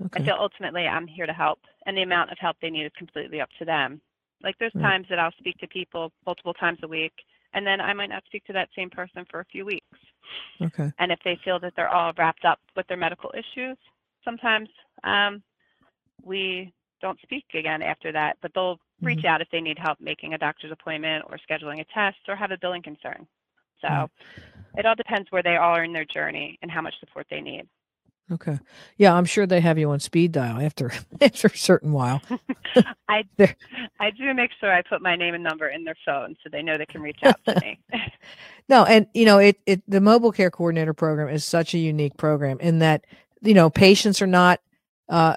Okay. 0.00 0.22
I 0.22 0.24
feel 0.24 0.36
ultimately 0.38 0.86
I'm 0.86 1.06
here 1.06 1.26
to 1.26 1.32
help, 1.32 1.58
and 1.86 1.96
the 1.96 2.02
amount 2.02 2.30
of 2.30 2.38
help 2.38 2.56
they 2.62 2.70
need 2.70 2.86
is 2.86 2.92
completely 2.96 3.40
up 3.40 3.50
to 3.58 3.64
them. 3.64 4.00
Like 4.42 4.56
there's 4.58 4.72
right. 4.74 4.82
times 4.82 5.06
that 5.10 5.18
I'll 5.18 5.32
speak 5.38 5.58
to 5.58 5.68
people 5.68 6.12
multiple 6.24 6.54
times 6.54 6.78
a 6.82 6.88
week, 6.88 7.12
and 7.52 7.66
then 7.66 7.80
I 7.80 7.92
might 7.92 8.08
not 8.08 8.24
speak 8.26 8.44
to 8.44 8.52
that 8.54 8.68
same 8.74 8.90
person 8.90 9.26
for 9.30 9.40
a 9.40 9.44
few 9.46 9.66
weeks. 9.66 9.98
Okay. 10.62 10.90
And 10.98 11.12
if 11.12 11.18
they 11.24 11.38
feel 11.44 11.58
that 11.60 11.72
they're 11.76 11.88
all 11.88 12.12
wrapped 12.16 12.44
up 12.44 12.60
with 12.76 12.86
their 12.86 12.96
medical 12.96 13.32
issues, 13.34 13.76
sometimes 14.24 14.68
um, 15.04 15.42
we 16.22 16.72
don't 17.02 17.20
speak 17.22 17.44
again 17.54 17.82
after 17.82 18.12
that, 18.12 18.36
but 18.40 18.52
they'll 18.54 18.78
reach 19.02 19.20
mm-hmm. 19.20 19.26
out 19.28 19.40
if 19.40 19.48
they 19.50 19.60
need 19.60 19.78
help 19.78 20.00
making 20.00 20.34
a 20.34 20.38
doctor's 20.38 20.72
appointment 20.72 21.24
or 21.28 21.38
scheduling 21.38 21.80
a 21.80 21.84
test 21.92 22.18
or 22.28 22.36
have 22.36 22.50
a 22.50 22.58
billing 22.58 22.82
concern. 22.82 23.26
So 23.80 23.88
mm-hmm. 23.88 24.78
it 24.78 24.86
all 24.86 24.94
depends 24.94 25.30
where 25.30 25.42
they 25.42 25.56
are 25.56 25.82
in 25.84 25.92
their 25.92 26.04
journey 26.04 26.58
and 26.62 26.70
how 26.70 26.82
much 26.82 26.94
support 27.00 27.26
they 27.30 27.40
need. 27.40 27.68
Okay. 28.32 28.60
Yeah, 28.96 29.14
I'm 29.14 29.24
sure 29.24 29.44
they 29.44 29.60
have 29.60 29.76
you 29.76 29.90
on 29.90 29.98
speed 29.98 30.30
dial 30.30 30.60
after 30.60 30.92
after 31.20 31.48
a 31.48 31.56
certain 31.56 31.92
while. 31.92 32.22
I 33.08 33.24
I 33.98 34.10
do 34.10 34.32
make 34.34 34.50
sure 34.60 34.72
I 34.72 34.82
put 34.82 35.02
my 35.02 35.16
name 35.16 35.34
and 35.34 35.42
number 35.42 35.68
in 35.68 35.82
their 35.82 35.96
phone 36.06 36.36
so 36.42 36.48
they 36.50 36.62
know 36.62 36.78
they 36.78 36.86
can 36.86 37.02
reach 37.02 37.18
out 37.24 37.40
to 37.46 37.60
me. 37.60 37.80
no, 38.68 38.84
and 38.84 39.08
you 39.14 39.24
know, 39.24 39.38
it 39.38 39.58
it 39.66 39.82
the 39.88 40.00
mobile 40.00 40.30
care 40.30 40.50
coordinator 40.50 40.94
program 40.94 41.28
is 41.28 41.44
such 41.44 41.74
a 41.74 41.78
unique 41.78 42.16
program 42.16 42.60
in 42.60 42.78
that 42.78 43.04
you 43.42 43.54
know, 43.54 43.70
patients 43.70 44.20
are 44.22 44.26
not 44.26 44.60
uh, 45.10 45.34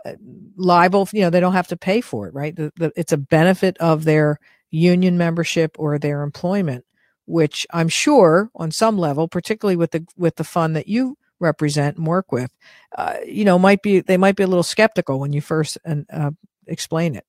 liable, 0.55 1.09
you 1.11 1.21
know, 1.21 1.29
they 1.29 1.39
don't 1.39 1.53
have 1.53 1.67
to 1.67 1.77
pay 1.77 1.99
for 1.99 2.27
it, 2.27 2.33
right? 2.33 2.55
The, 2.55 2.71
the, 2.77 2.91
it's 2.95 3.11
a 3.11 3.17
benefit 3.17 3.77
of 3.79 4.05
their 4.05 4.39
union 4.69 5.17
membership 5.17 5.75
or 5.79 5.97
their 5.97 6.21
employment, 6.21 6.85
which 7.25 7.65
I'm 7.73 7.89
sure 7.89 8.49
on 8.55 8.71
some 8.71 8.97
level, 8.97 9.27
particularly 9.27 9.75
with 9.75 9.91
the 9.91 10.05
with 10.15 10.35
the 10.35 10.43
fund 10.43 10.75
that 10.75 10.87
you 10.87 11.17
represent 11.39 11.97
and 11.97 12.07
work 12.07 12.31
with, 12.31 12.51
uh, 12.97 13.17
you 13.25 13.43
know, 13.45 13.57
might 13.59 13.81
be 13.81 13.99
they 13.99 14.17
might 14.17 14.35
be 14.35 14.43
a 14.43 14.47
little 14.47 14.63
skeptical 14.63 15.19
when 15.19 15.33
you 15.33 15.41
first 15.41 15.77
uh, 15.85 16.31
explain 16.67 17.15
it. 17.15 17.25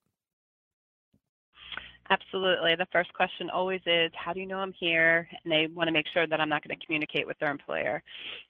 Absolutely. 2.15 2.77
The 2.77 2.87
first 2.93 3.13
question 3.13 3.51
always 3.51 3.81
is, 3.87 4.13
how 4.15 4.33
do 4.33 4.41
you 4.41 4.47
know 4.47 4.59
I'm 4.59 4.75
here? 4.79 5.29
And 5.43 5.53
they 5.53 5.67
want 5.67 5.89
to 5.89 5.93
make 5.93 6.07
sure 6.13 6.27
that 6.27 6.41
I'm 6.41 6.49
not 6.49 6.67
going 6.67 6.79
to 6.79 6.87
communicate 6.87 7.27
with 7.27 7.39
their 7.41 7.51
employer. 7.51 8.03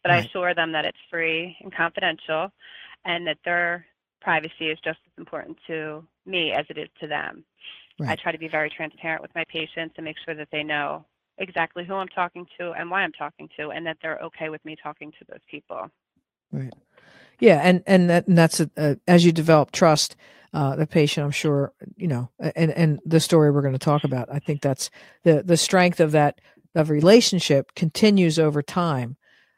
But 0.02 0.10
right. 0.10 0.22
I 0.22 0.26
assure 0.26 0.54
them 0.54 0.72
that 0.72 0.84
it's 0.84 0.98
free 1.10 1.56
and 1.60 1.74
confidential 1.74 2.52
and 3.04 3.26
that 3.26 3.38
their 3.44 3.86
privacy 4.20 4.68
is 4.68 4.78
just 4.84 4.98
as 5.06 5.12
important 5.18 5.56
to 5.66 6.06
me 6.26 6.52
as 6.52 6.66
it 6.68 6.78
is 6.78 6.88
to 7.00 7.06
them. 7.06 7.44
Right. 7.98 8.10
I 8.10 8.22
try 8.22 8.32
to 8.32 8.38
be 8.38 8.48
very 8.48 8.70
transparent 8.70 9.22
with 9.22 9.34
my 9.34 9.44
patients 9.48 9.94
and 9.96 10.04
make 10.04 10.16
sure 10.24 10.34
that 10.34 10.48
they 10.52 10.62
know 10.62 11.06
exactly 11.38 11.84
who 11.84 11.94
I'm 11.94 12.08
talking 12.08 12.46
to 12.58 12.72
and 12.72 12.90
why 12.90 13.02
I'm 13.02 13.12
talking 13.12 13.48
to, 13.58 13.70
and 13.70 13.86
that 13.86 13.96
they're 14.02 14.18
okay 14.18 14.50
with 14.50 14.64
me 14.64 14.76
talking 14.82 15.10
to 15.12 15.24
those 15.28 15.40
people. 15.50 15.90
Right. 16.52 16.72
Yeah, 17.40 17.60
and 17.62 17.82
and, 17.86 18.10
that, 18.10 18.26
and 18.28 18.38
that's 18.38 18.60
a, 18.60 18.70
a, 18.76 18.96
as 19.08 19.24
you 19.24 19.32
develop 19.32 19.72
trust, 19.72 20.16
uh, 20.52 20.76
the 20.76 20.86
patient, 20.86 21.24
I'm 21.24 21.30
sure, 21.30 21.72
you 21.96 22.08
know, 22.08 22.30
and 22.38 22.70
and 22.70 23.00
the 23.04 23.20
story 23.20 23.50
we're 23.50 23.62
going 23.62 23.72
to 23.72 23.78
talk 23.78 24.04
about. 24.04 24.28
I 24.32 24.38
think 24.38 24.62
that's 24.62 24.90
the 25.24 25.42
the 25.42 25.56
strength 25.56 26.00
of 26.00 26.12
that 26.12 26.40
of 26.74 26.90
relationship 26.90 27.74
continues 27.74 28.38
over 28.38 28.62
time 28.62 29.16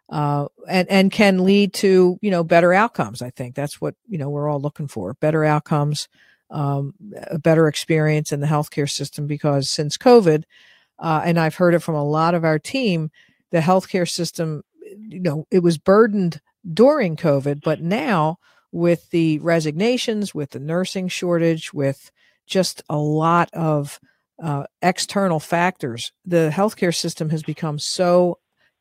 uh, 0.08 0.46
and 0.68 0.88
and 0.88 1.10
can 1.10 1.44
lead 1.44 1.72
to 1.74 2.18
you 2.22 2.30
know 2.30 2.44
better 2.44 2.72
outcomes. 2.72 3.22
I 3.22 3.30
think 3.30 3.54
that's 3.54 3.80
what 3.80 3.94
you 4.08 4.18
know 4.18 4.30
we're 4.30 4.48
all 4.48 4.60
looking 4.60 4.88
for: 4.88 5.14
better 5.14 5.44
outcomes, 5.44 6.08
um, 6.50 6.94
a 7.28 7.38
better 7.38 7.68
experience 7.68 8.32
in 8.32 8.40
the 8.40 8.46
healthcare 8.46 8.90
system. 8.90 9.26
Because 9.26 9.68
since 9.68 9.96
COVID, 9.96 10.44
uh, 10.98 11.22
and 11.24 11.38
I've 11.38 11.56
heard 11.56 11.74
it 11.74 11.80
from 11.80 11.96
a 11.96 12.04
lot 12.04 12.34
of 12.34 12.44
our 12.44 12.58
team, 12.58 13.10
the 13.50 13.58
healthcare 13.58 14.08
system, 14.08 14.62
you 14.98 15.20
know, 15.20 15.46
it 15.50 15.62
was 15.62 15.78
burdened 15.78 16.40
during 16.72 17.16
COVID, 17.16 17.62
but 17.62 17.80
now 17.80 18.38
with 18.72 19.10
the 19.10 19.38
resignations, 19.38 20.34
with 20.34 20.50
the 20.50 20.60
nursing 20.60 21.08
shortage, 21.08 21.72
with 21.72 22.10
just 22.46 22.82
a 22.88 22.96
lot 22.96 23.48
of 23.52 23.98
uh, 24.42 24.64
external 24.82 25.40
factors, 25.40 26.12
the 26.24 26.50
healthcare 26.52 26.94
system 26.94 27.30
has 27.30 27.42
become 27.42 27.78
so 27.78 28.38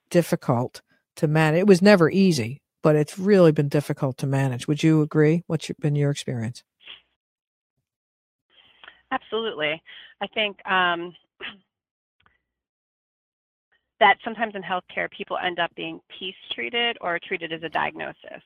difficult 0.10 0.82
to 1.16 1.28
manage. 1.28 1.60
It 1.60 1.68
was 1.68 1.82
never 1.82 2.10
easy, 2.10 2.62
but 2.84 2.96
it's 2.96 3.18
really 3.18 3.52
been 3.52 3.70
difficult 3.70 4.18
to 4.18 4.28
manage. 4.28 4.68
Would 4.68 4.84
you 4.84 5.02
agree? 5.02 5.44
What's 5.48 5.70
your, 5.70 5.76
been 5.80 5.96
your 5.96 6.12
experience? 6.12 6.64
Absolutely. 9.12 9.82
I 10.22 10.28
think 10.28 10.58
um, 10.68 11.16
that 14.00 14.18
sometimes 14.24 14.56
in 14.56 14.62
healthcare, 14.62 15.10
people 15.10 15.38
end 15.38 15.60
up 15.60 15.74
being 15.76 16.00
piece 16.20 16.36
treated 16.54 16.98
or 17.02 17.20
treated 17.20 17.54
as 17.54 17.64
a 17.64 17.70
diagnosis. 17.70 18.44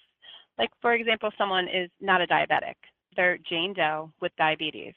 Like, 0.57 0.69
for 0.81 0.93
example, 0.93 1.31
someone 1.37 1.67
is 1.67 1.89
not 2.01 2.21
a 2.21 2.27
diabetic, 2.27 2.75
they're 3.15 3.37
Jane 3.49 3.73
Doe 3.73 4.11
with 4.21 4.31
diabetes, 4.37 4.93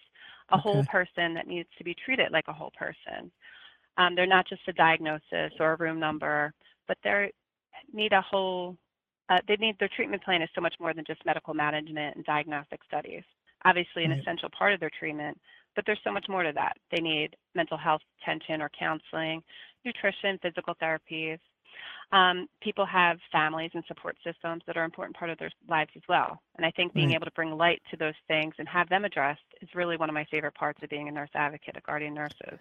a 0.50 0.54
okay. 0.54 0.62
whole 0.62 0.84
person 0.84 1.34
that 1.34 1.46
needs 1.46 1.68
to 1.78 1.84
be 1.84 1.94
treated 2.04 2.32
like 2.32 2.48
a 2.48 2.52
whole 2.52 2.72
person. 2.76 3.30
Um, 3.96 4.14
they're 4.14 4.26
not 4.26 4.48
just 4.48 4.62
a 4.68 4.72
diagnosis 4.72 5.52
or 5.60 5.72
a 5.72 5.76
room 5.76 6.00
number, 6.00 6.52
but 6.88 6.98
they're 7.04 7.30
need 7.92 8.12
a 8.12 8.20
whole, 8.22 8.76
uh, 9.28 9.38
they 9.48 9.56
need 9.56 9.76
their 9.78 9.88
treatment 9.94 10.22
plan 10.22 10.42
is 10.42 10.48
so 10.54 10.60
much 10.60 10.74
more 10.80 10.94
than 10.94 11.04
just 11.06 11.24
medical 11.26 11.54
management 11.54 12.16
and 12.16 12.24
diagnostic 12.24 12.80
studies. 12.86 13.22
Obviously, 13.64 14.04
an 14.04 14.10
right. 14.10 14.20
essential 14.20 14.48
part 14.56 14.72
of 14.72 14.80
their 14.80 14.90
treatment, 14.98 15.38
but 15.74 15.84
there's 15.86 16.00
so 16.04 16.12
much 16.12 16.26
more 16.28 16.42
to 16.42 16.52
that. 16.54 16.76
They 16.90 17.00
need 17.00 17.36
mental 17.54 17.76
health 17.76 18.02
attention 18.20 18.62
or 18.62 18.70
counseling, 18.78 19.42
nutrition, 19.84 20.38
physical 20.42 20.74
therapies. 20.82 21.38
Um, 22.12 22.46
people 22.60 22.84
have 22.84 23.18
families 23.30 23.70
and 23.72 23.82
support 23.88 24.16
systems 24.24 24.62
that 24.66 24.76
are 24.76 24.82
an 24.82 24.86
important 24.86 25.16
part 25.16 25.30
of 25.30 25.38
their 25.38 25.50
lives 25.68 25.90
as 25.96 26.02
well. 26.08 26.42
And 26.56 26.66
I 26.66 26.70
think 26.72 26.92
being 26.92 27.08
right. 27.08 27.14
able 27.14 27.24
to 27.24 27.32
bring 27.32 27.50
light 27.52 27.80
to 27.90 27.96
those 27.96 28.14
things 28.28 28.54
and 28.58 28.68
have 28.68 28.88
them 28.90 29.06
addressed 29.06 29.40
is 29.62 29.68
really 29.74 29.96
one 29.96 30.10
of 30.10 30.14
my 30.14 30.26
favorite 30.30 30.54
parts 30.54 30.82
of 30.82 30.90
being 30.90 31.08
a 31.08 31.12
nurse 31.12 31.30
advocate 31.34 31.76
at 31.76 31.82
Guardian 31.84 32.12
Nurses. 32.12 32.58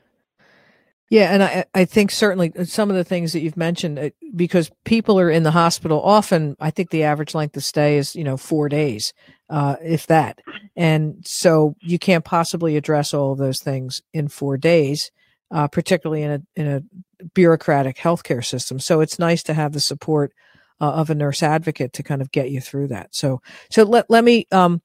Yeah, 1.11 1.33
and 1.33 1.43
I, 1.43 1.65
I 1.73 1.83
think 1.83 2.09
certainly 2.09 2.53
some 2.63 2.89
of 2.89 2.95
the 2.95 3.03
things 3.03 3.33
that 3.33 3.41
you've 3.41 3.57
mentioned, 3.57 3.99
uh, 3.99 4.09
because 4.33 4.71
people 4.85 5.19
are 5.19 5.29
in 5.29 5.43
the 5.43 5.51
hospital 5.51 6.01
often, 6.01 6.55
I 6.57 6.71
think 6.71 6.89
the 6.89 7.03
average 7.03 7.35
length 7.35 7.57
of 7.57 7.65
stay 7.65 7.97
is, 7.97 8.15
you 8.15 8.23
know, 8.23 8.37
four 8.37 8.69
days, 8.69 9.13
uh, 9.49 9.75
if 9.83 10.07
that. 10.07 10.39
And 10.77 11.17
so 11.25 11.75
you 11.81 11.99
can't 11.99 12.23
possibly 12.23 12.77
address 12.77 13.13
all 13.13 13.33
of 13.33 13.39
those 13.39 13.59
things 13.59 14.01
in 14.13 14.29
four 14.29 14.55
days, 14.55 15.11
uh, 15.51 15.67
particularly 15.67 16.23
in 16.23 16.31
a, 16.31 16.41
in 16.55 16.67
a 16.67 17.27
bureaucratic 17.33 17.97
healthcare 17.97 18.43
system. 18.43 18.79
So 18.79 19.01
it's 19.01 19.19
nice 19.19 19.43
to 19.43 19.53
have 19.53 19.73
the 19.73 19.81
support 19.81 20.31
uh, 20.79 20.93
of 20.93 21.09
a 21.09 21.15
nurse 21.15 21.43
advocate 21.43 21.91
to 21.91 22.03
kind 22.03 22.21
of 22.21 22.31
get 22.31 22.51
you 22.51 22.61
through 22.61 22.87
that. 22.87 23.13
So, 23.13 23.41
so 23.69 23.83
let, 23.83 24.09
let 24.09 24.23
me, 24.23 24.47
um, 24.53 24.81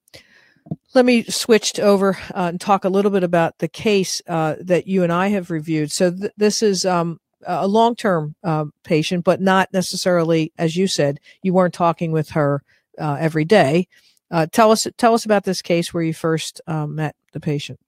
Let 0.95 1.05
me 1.05 1.25
switch 1.25 1.79
over 1.79 2.19
uh, 2.35 2.49
and 2.49 2.61
talk 2.61 2.85
a 2.85 2.89
little 2.89 3.11
bit 3.11 3.23
about 3.23 3.59
the 3.59 3.69
case 3.69 4.23
uh, 4.27 4.57
that 4.61 4.87
you 4.87 5.03
and 5.03 5.13
I 5.13 5.29
have 5.29 5.51
reviewed. 5.51 5.93
So 5.93 6.11
th- 6.11 6.33
this 6.37 6.63
is 6.63 6.87
um, 6.87 7.21
a 7.47 7.67
long-term 7.67 8.35
uh, 8.43 8.67
patient, 8.83 9.25
but 9.25 9.41
not 9.41 9.73
necessarily, 9.73 10.53
as 10.59 10.77
you 10.77 10.87
said, 10.87 11.21
you 11.43 11.53
weren't 11.53 11.75
talking 11.75 12.13
with 12.13 12.31
her 12.31 12.63
uh, 12.99 13.17
every 13.21 13.45
day. 13.45 13.89
Uh, 14.31 14.47
tell 14.51 14.73
us 14.73 14.87
tell 14.97 15.15
us 15.15 15.25
about 15.25 15.45
this 15.45 15.63
case 15.63 15.95
where 15.95 16.03
you 16.03 16.15
first 16.15 16.61
uh, 16.67 16.87
met 16.87 17.15
the 17.33 17.41
patient. 17.41 17.79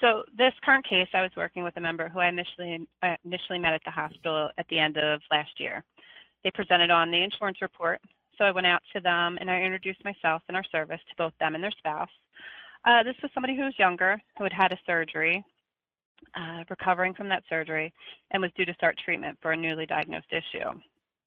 So 0.00 0.22
this 0.36 0.52
current 0.62 0.86
case, 0.86 1.08
I 1.12 1.22
was 1.22 1.30
working 1.36 1.64
with 1.64 1.76
a 1.76 1.80
member 1.80 2.08
who 2.08 2.20
I 2.20 2.28
initially 2.28 2.86
initially 3.24 3.58
met 3.58 3.72
at 3.72 3.82
the 3.84 3.90
hospital 3.90 4.50
at 4.58 4.66
the 4.68 4.78
end 4.78 4.96
of 4.96 5.20
last 5.30 5.58
year. 5.58 5.82
They 6.44 6.50
presented 6.50 6.90
on 6.90 7.10
the 7.10 7.22
insurance 7.22 7.58
report, 7.62 8.00
so 8.38 8.44
I 8.44 8.52
went 8.52 8.66
out 8.66 8.82
to 8.94 9.00
them 9.00 9.36
and 9.40 9.50
I 9.50 9.60
introduced 9.60 10.04
myself 10.04 10.42
and 10.48 10.56
our 10.56 10.64
service 10.70 11.00
to 11.08 11.16
both 11.18 11.32
them 11.40 11.54
and 11.54 11.62
their 11.62 11.72
spouse. 11.72 12.08
Uh, 12.84 13.02
this 13.02 13.16
was 13.22 13.30
somebody 13.34 13.56
who 13.56 13.64
was 13.64 13.78
younger, 13.78 14.20
who 14.38 14.44
had 14.44 14.52
had 14.52 14.72
a 14.72 14.78
surgery, 14.86 15.44
uh, 16.36 16.64
recovering 16.70 17.14
from 17.14 17.28
that 17.28 17.42
surgery, 17.48 17.92
and 18.30 18.40
was 18.40 18.52
due 18.56 18.64
to 18.64 18.74
start 18.74 18.96
treatment 19.04 19.36
for 19.42 19.52
a 19.52 19.56
newly 19.56 19.86
diagnosed 19.86 20.32
issue. 20.32 20.70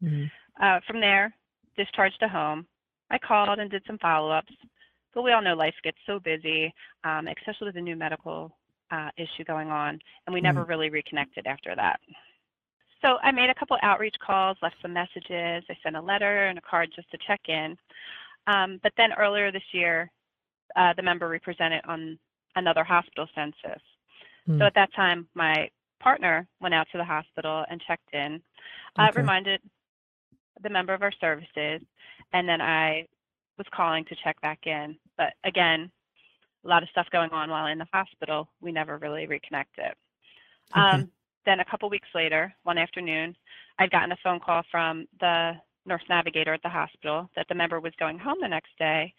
Mm-hmm. 0.03 0.25
Uh, 0.61 0.79
from 0.87 1.01
there, 1.01 1.33
discharged 1.77 2.19
to 2.21 2.27
home. 2.27 2.65
I 3.09 3.17
called 3.17 3.59
and 3.59 3.69
did 3.69 3.83
some 3.85 3.97
follow-ups, 3.97 4.53
but 5.13 5.23
we 5.23 5.33
all 5.33 5.41
know 5.41 5.53
life 5.53 5.75
gets 5.83 5.97
so 6.07 6.19
busy, 6.19 6.73
um, 7.03 7.27
especially 7.27 7.67
with 7.67 7.75
a 7.75 7.81
new 7.81 7.95
medical 7.95 8.55
uh, 8.91 9.09
issue 9.17 9.43
going 9.45 9.69
on, 9.69 9.99
and 10.25 10.33
we 10.33 10.39
mm-hmm. 10.39 10.45
never 10.45 10.63
really 10.63 10.89
reconnected 10.89 11.45
after 11.47 11.75
that. 11.75 11.99
So 13.01 13.17
I 13.23 13.31
made 13.31 13.49
a 13.49 13.55
couple 13.55 13.77
outreach 13.81 14.15
calls, 14.25 14.57
left 14.61 14.75
some 14.81 14.93
messages. 14.93 15.63
I 15.69 15.77
sent 15.83 15.95
a 15.95 16.01
letter 16.01 16.47
and 16.47 16.57
a 16.57 16.61
card 16.61 16.91
just 16.95 17.09
to 17.11 17.17
check 17.25 17.41
in. 17.47 17.77
Um, 18.47 18.79
but 18.83 18.93
then 18.97 19.13
earlier 19.13 19.51
this 19.51 19.63
year, 19.71 20.11
uh, 20.75 20.93
the 20.93 21.03
member 21.03 21.27
represented 21.27 21.81
on 21.85 22.17
another 22.55 22.83
hospital 22.83 23.27
census. 23.33 23.81
Mm. 24.47 24.59
So 24.59 24.65
at 24.65 24.75
that 24.75 24.93
time, 24.93 25.27
my 25.33 25.69
partner 25.99 26.47
went 26.59 26.73
out 26.73 26.87
to 26.91 26.97
the 26.97 27.03
hospital 27.03 27.65
and 27.69 27.81
checked 27.81 28.13
in, 28.13 28.41
uh, 28.97 29.07
okay. 29.09 29.19
reminded 29.19 29.61
the 30.61 30.69
member 30.69 30.93
of 30.93 31.01
our 31.01 31.11
services, 31.19 31.81
and 32.33 32.47
then 32.47 32.61
I 32.61 33.07
was 33.57 33.67
calling 33.73 34.05
to 34.05 34.15
check 34.23 34.39
back 34.41 34.65
in. 34.65 34.95
But 35.17 35.33
again, 35.43 35.91
a 36.63 36.67
lot 36.67 36.83
of 36.83 36.89
stuff 36.89 37.07
going 37.11 37.31
on 37.31 37.49
while 37.49 37.67
in 37.67 37.77
the 37.77 37.87
hospital. 37.91 38.47
We 38.61 38.71
never 38.71 38.97
really 38.97 39.27
reconnected. 39.27 39.93
Okay. 40.71 40.81
Um, 40.81 41.11
then 41.45 41.59
a 41.59 41.65
couple 41.65 41.89
weeks 41.89 42.07
later, 42.13 42.53
one 42.63 42.77
afternoon, 42.77 43.35
I'd 43.79 43.91
gotten 43.91 44.11
a 44.11 44.17
phone 44.23 44.39
call 44.39 44.63
from 44.69 45.07
the 45.19 45.53
nurse 45.85 46.03
navigator 46.09 46.53
at 46.53 46.61
the 46.61 46.69
hospital 46.69 47.29
that 47.35 47.47
the 47.49 47.55
member 47.55 47.79
was 47.79 47.93
going 47.99 48.19
home 48.19 48.37
the 48.41 48.47
next 48.47 48.77
day, 48.77 49.13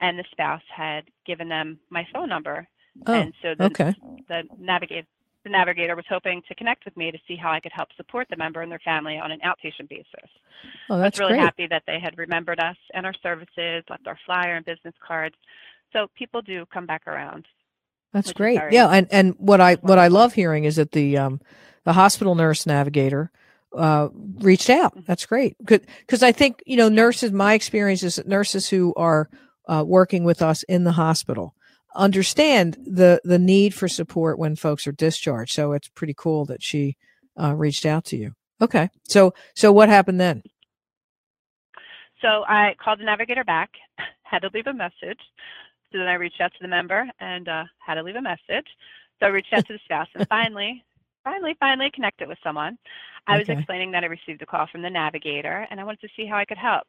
and 0.00 0.18
the 0.18 0.24
spouse 0.30 0.62
had 0.74 1.04
given 1.26 1.48
them 1.48 1.78
my 1.90 2.06
phone 2.12 2.28
number. 2.28 2.68
Oh, 3.06 3.14
and 3.14 3.32
so 3.42 3.54
the, 3.56 3.64
okay. 3.64 3.94
the 4.28 4.42
navigator 4.58 5.06
the 5.44 5.50
navigator 5.50 5.96
was 5.96 6.04
hoping 6.08 6.40
to 6.46 6.54
connect 6.54 6.84
with 6.84 6.96
me 6.96 7.10
to 7.10 7.18
see 7.26 7.36
how 7.36 7.50
I 7.50 7.58
could 7.58 7.72
help 7.72 7.88
support 7.96 8.28
the 8.30 8.36
member 8.36 8.62
and 8.62 8.70
their 8.70 8.78
family 8.84 9.18
on 9.18 9.32
an 9.32 9.40
outpatient 9.40 9.88
basis. 9.88 10.30
Oh, 10.88 10.98
that's 10.98 11.18
I 11.18 11.24
was 11.24 11.30
really 11.30 11.38
great. 11.38 11.44
happy 11.44 11.66
that 11.68 11.82
they 11.86 11.98
had 11.98 12.16
remembered 12.16 12.60
us 12.60 12.76
and 12.94 13.04
our 13.04 13.14
services, 13.22 13.82
left 13.90 14.06
our 14.06 14.18
flyer 14.24 14.56
and 14.56 14.64
business 14.64 14.94
cards. 15.04 15.34
So 15.92 16.06
people 16.16 16.42
do 16.42 16.64
come 16.72 16.86
back 16.86 17.06
around. 17.06 17.44
That's 18.12 18.32
great. 18.32 18.60
Yeah, 18.70 18.88
and 18.88 19.06
and 19.10 19.34
what 19.38 19.60
I 19.60 19.74
what 19.76 19.98
I 19.98 20.08
love 20.08 20.34
hearing 20.34 20.64
is 20.64 20.76
that 20.76 20.92
the 20.92 21.16
um 21.16 21.40
the 21.84 21.92
hospital 21.92 22.34
nurse 22.34 22.66
navigator 22.66 23.30
uh 23.76 24.08
reached 24.38 24.70
out. 24.70 24.92
Mm-hmm. 24.92 25.04
That's 25.06 25.26
great. 25.26 25.56
Because 25.58 26.22
I 26.22 26.32
think 26.32 26.62
you 26.66 26.76
know 26.76 26.88
nurses. 26.88 27.32
My 27.32 27.54
experience 27.54 28.02
is 28.02 28.16
that 28.16 28.28
nurses 28.28 28.68
who 28.68 28.92
are 28.96 29.30
uh, 29.68 29.84
working 29.86 30.24
with 30.24 30.42
us 30.42 30.62
in 30.64 30.84
the 30.84 30.92
hospital 30.92 31.54
understand 31.94 32.76
the 32.84 33.20
the 33.24 33.38
need 33.38 33.74
for 33.74 33.88
support 33.88 34.38
when 34.38 34.56
folks 34.56 34.86
are 34.86 34.92
discharged. 34.92 35.52
So 35.52 35.72
it's 35.72 35.88
pretty 35.88 36.14
cool 36.16 36.44
that 36.46 36.62
she 36.62 36.96
uh, 37.40 37.54
reached 37.54 37.86
out 37.86 38.04
to 38.06 38.16
you. 38.16 38.32
Okay, 38.60 38.88
so 39.08 39.34
so 39.54 39.72
what 39.72 39.88
happened 39.88 40.20
then? 40.20 40.42
So 42.20 42.44
I 42.46 42.76
called 42.82 43.00
the 43.00 43.04
navigator 43.04 43.44
back, 43.44 43.70
had 44.22 44.40
to 44.40 44.50
leave 44.54 44.66
a 44.66 44.74
message. 44.74 45.18
So 45.92 45.98
then 45.98 46.08
I 46.08 46.14
reached 46.14 46.40
out 46.40 46.52
to 46.52 46.58
the 46.62 46.68
member 46.68 47.06
and 47.20 47.48
uh, 47.48 47.64
had 47.78 47.94
to 47.94 48.02
leave 48.02 48.16
a 48.16 48.22
message. 48.22 48.66
So 49.20 49.26
I 49.26 49.28
reached 49.28 49.52
out 49.52 49.66
to 49.66 49.74
the 49.74 49.78
spouse 49.84 50.08
and 50.14 50.26
finally, 50.28 50.82
finally, 51.22 51.54
finally 51.60 51.90
connected 51.94 52.28
with 52.28 52.38
someone. 52.42 52.78
I 53.26 53.38
okay. 53.38 53.52
was 53.52 53.58
explaining 53.58 53.92
that 53.92 54.02
I 54.02 54.06
received 54.06 54.42
a 54.42 54.46
call 54.46 54.66
from 54.66 54.82
the 54.82 54.90
navigator 54.90 55.66
and 55.70 55.78
I 55.78 55.84
wanted 55.84 56.00
to 56.00 56.08
see 56.16 56.26
how 56.26 56.36
I 56.36 56.44
could 56.44 56.58
help. 56.58 56.86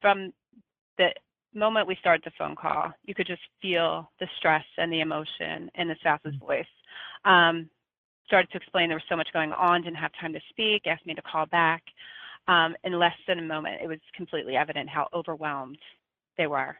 From 0.00 0.32
the 0.96 1.12
moment 1.54 1.88
we 1.88 1.96
started 1.96 2.22
the 2.24 2.32
phone 2.38 2.54
call, 2.54 2.92
you 3.04 3.14
could 3.14 3.26
just 3.26 3.42
feel 3.60 4.10
the 4.20 4.28
stress 4.38 4.64
and 4.76 4.92
the 4.92 5.00
emotion 5.00 5.70
in 5.74 5.88
the 5.88 5.96
spouse's 6.00 6.34
mm. 6.34 6.40
voice. 6.40 6.66
Um, 7.24 7.68
started 8.26 8.50
to 8.52 8.58
explain 8.58 8.88
there 8.88 8.96
was 8.96 9.02
so 9.08 9.16
much 9.16 9.28
going 9.32 9.52
on, 9.52 9.82
didn't 9.82 9.96
have 9.96 10.12
time 10.20 10.32
to 10.34 10.40
speak, 10.50 10.86
asked 10.86 11.06
me 11.06 11.14
to 11.14 11.22
call 11.22 11.46
back. 11.46 11.82
Um, 12.46 12.76
in 12.84 12.98
less 12.98 13.16
than 13.26 13.38
a 13.38 13.42
moment, 13.42 13.80
it 13.82 13.88
was 13.88 13.98
completely 14.14 14.56
evident 14.56 14.88
how 14.88 15.08
overwhelmed 15.12 15.78
they 16.36 16.46
were. 16.46 16.78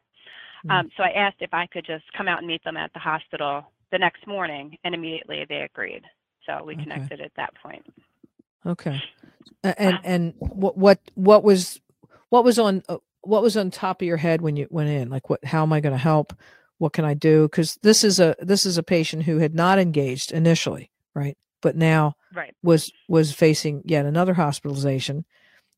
Mm-hmm. 0.67 0.71
Um, 0.71 0.91
so 0.97 1.03
I 1.03 1.11
asked 1.11 1.37
if 1.41 1.53
I 1.53 1.67
could 1.67 1.87
just 1.87 2.05
come 2.17 2.29
out 2.29 2.39
and 2.39 2.47
meet 2.47 2.63
them 2.65 2.77
at 2.77 2.93
the 2.93 2.99
hospital 2.99 3.65
the 3.91 3.99
next 3.99 4.27
morning, 4.27 4.77
and 4.85 4.95
immediately 4.95 5.47
they 5.49 5.63
agreed. 5.63 6.03
So 6.47 6.65
we 6.65 6.77
connected 6.77 7.21
okay. 7.21 7.25
at 7.25 7.33
that 7.37 7.55
point. 7.63 7.85
Okay. 8.67 9.03
And 9.63 9.99
and 10.05 10.35
what 10.39 10.77
what 10.77 11.01
what 11.15 11.45
was 11.45 11.81
what 12.31 12.45
was 12.45 12.59
on 12.59 12.83
uh, 12.89 12.99
what 13.23 13.43
was 13.43 13.57
on 13.57 13.71
top 13.71 14.03
of 14.03 14.07
your 14.07 14.17
head 14.17 14.41
when 14.41 14.57
you 14.57 14.67
went 14.71 14.89
in? 14.89 15.11
Like 15.11 15.31
what? 15.31 15.45
How 15.45 15.63
am 15.63 15.73
I 15.73 15.81
going 15.81 15.93
to 15.93 15.99
help? 15.99 16.35
What 16.79 16.93
can 16.93 17.05
I 17.05 17.15
do? 17.15 17.43
Because 17.43 17.79
this 17.83 18.05
is 18.05 18.21
a 18.21 18.37
this 18.41 18.65
is 18.67 18.79
a 18.79 18.83
patient 18.83 19.25
who 19.25 19.39
had 19.39 19.55
not 19.55 19.79
engaged 19.79 20.33
initially, 20.33 20.91
right? 21.15 21.37
But 21.61 21.77
now 21.77 22.15
right. 22.35 22.55
was 22.63 22.93
was 23.09 23.33
facing 23.33 23.83
yet 23.85 24.07
another 24.07 24.35
hospitalization. 24.35 25.25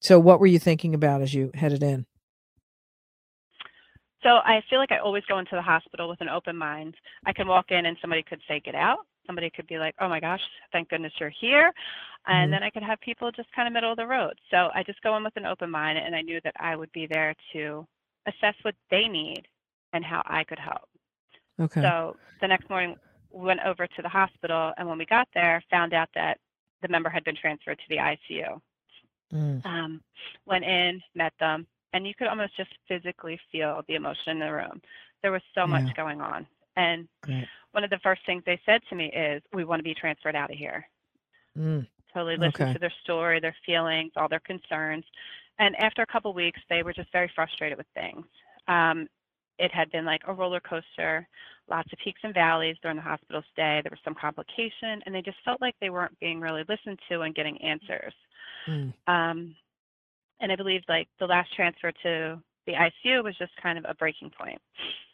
So 0.01 0.19
what 0.19 0.40
were 0.40 0.47
you 0.47 0.59
thinking 0.59 0.95
about 0.95 1.23
as 1.23 1.35
you 1.35 1.51
headed 1.55 1.83
in? 1.83 2.07
So 4.23 4.29
I 4.45 4.63
feel 4.69 4.79
like 4.79 4.93
I 4.93 4.99
always 4.99 5.25
go 5.29 5.39
into 5.39 5.57
the 5.57 5.63
hospital 5.63 6.09
with 6.09 6.21
an 6.21 6.29
open 6.29 6.57
mind. 6.57 6.95
I 7.25 7.33
can 7.33 7.49
walk 7.49 7.71
in 7.71 7.87
and 7.87 7.97
somebody 8.01 8.23
could 8.23 8.41
say, 8.47 8.61
get 8.61 8.75
out. 8.75 9.07
Somebody 9.27 9.51
could 9.51 9.67
be 9.67 9.79
like, 9.79 9.95
oh 10.01 10.09
my 10.09 10.21
gosh, 10.21 10.41
thank 10.73 10.89
goodness 10.89 11.13
you're 11.19 11.33
here. 11.41 11.73
And 12.27 12.45
mm-hmm. 12.45 12.51
then 12.53 12.63
I 12.63 12.71
could 12.71 12.83
have 12.83 13.01
people 13.01 13.31
just 13.31 13.51
kind 13.53 13.67
of 13.67 13.73
middle 13.73 13.93
of 13.93 13.97
the 13.97 14.07
road. 14.07 14.35
So 14.51 14.69
I 14.75 14.83
just 14.83 15.01
go 15.03 15.17
in 15.17 15.25
with 15.25 15.37
an 15.37 15.47
open 15.47 15.71
mind 15.71 15.99
and 15.99 16.15
I 16.15 16.21
knew 16.21 16.41
that 16.45 16.55
I 16.59 16.77
would 16.77 16.93
be 16.93 17.07
there 17.07 17.35
to 17.53 17.87
assess 18.27 18.55
what 18.63 18.75
they 18.91 19.09
need 19.09 19.45
and 19.93 20.05
how 20.05 20.23
I 20.27 20.45
could 20.45 20.59
help. 20.59 20.89
Okay. 21.59 21.81
So 21.81 22.17
the 22.41 22.49
next 22.49 22.69
morning 22.69 22.97
we 23.33 23.45
went 23.45 23.61
over 23.65 23.87
to 23.87 24.03
the 24.03 24.09
hospital 24.09 24.73
and 24.77 24.89
when 24.89 24.99
we 24.99 25.07
got 25.07 25.29
there, 25.35 25.63
found 25.71 25.95
out 25.95 26.09
that 26.15 26.39
the 26.83 26.89
member 26.89 27.09
had 27.09 27.25
been 27.25 27.37
transferred 27.37 27.79
to 27.79 27.85
the 27.89 27.97
ICU. 27.97 28.61
Mm. 29.33 29.65
Um, 29.65 30.01
went 30.47 30.65
in, 30.65 31.01
met 31.15 31.33
them, 31.39 31.67
and 31.92 32.07
you 32.07 32.14
could 32.14 32.29
almost 32.29 32.57
just 32.57 32.70
physically 32.88 33.38
feel 33.50 33.83
the 33.88 33.94
emotion 33.94 34.33
in 34.33 34.38
the 34.40 34.53
room. 34.53 34.81
There 35.22 35.33
was 35.33 35.42
so 35.55 35.62
yeah. 35.62 35.66
much 35.66 35.96
going 35.96 36.20
on. 36.20 36.46
And 36.76 37.09
Great. 37.22 37.46
one 37.72 37.85
of 37.85 37.90
the 37.90 37.98
first 38.03 38.22
things 38.26 38.42
they 38.46 38.61
said 38.64 38.81
to 38.88 38.96
me 38.96 39.07
is, 39.07 39.42
We 39.53 39.64
want 39.64 39.81
to 39.81 39.85
be 39.85 39.94
transferred 39.94 40.37
out 40.37 40.50
of 40.50 40.57
here. 40.57 40.87
Mm. 41.59 41.87
Totally 42.14 42.37
listened 42.37 42.55
okay. 42.55 42.72
to 42.72 42.79
their 42.79 42.92
story, 43.03 43.40
their 43.40 43.57
feelings, 43.66 44.12
all 44.16 44.29
their 44.29 44.40
concerns. 44.40 45.05
And 45.59 45.76
after 45.76 46.03
a 46.03 46.07
couple 46.07 46.33
weeks, 46.33 46.61
they 46.68 46.83
were 46.83 46.92
just 46.92 47.12
very 47.12 47.31
frustrated 47.35 47.76
with 47.76 47.87
things. 47.94 48.24
Um, 48.66 49.07
it 49.59 49.70
had 49.72 49.90
been 49.92 50.07
like 50.07 50.22
a 50.26 50.33
roller 50.33 50.61
coaster, 50.61 51.29
lots 51.68 51.92
of 51.92 51.98
peaks 52.03 52.20
and 52.24 52.33
valleys 52.33 52.76
during 52.83 52.96
the 52.96 53.03
hospital 53.03 53.42
stay. 53.53 53.81
There 53.83 53.90
was 53.90 54.00
some 54.03 54.14
complication, 54.14 55.03
and 55.05 55.14
they 55.14 55.22
just 55.22 55.37
felt 55.44 55.61
like 55.61 55.74
they 55.81 55.90
weren't 55.90 56.18
being 56.18 56.40
really 56.40 56.64
listened 56.68 56.98
to 57.11 57.20
and 57.20 57.35
getting 57.35 57.61
answers. 57.62 58.14
Mm. 58.66 58.92
Um, 59.07 59.55
and 60.40 60.50
I 60.50 60.57
believe 60.57 60.83
like 60.88 61.09
the 61.18 61.26
last 61.26 61.55
transfer 61.55 61.92
to 62.03 62.42
the 62.66 62.72
ICU 62.72 63.22
was 63.24 63.37
just 63.38 63.53
kind 63.62 63.79
of 63.79 63.85
a 63.88 63.94
breaking 63.94 64.31
point. 64.31 64.61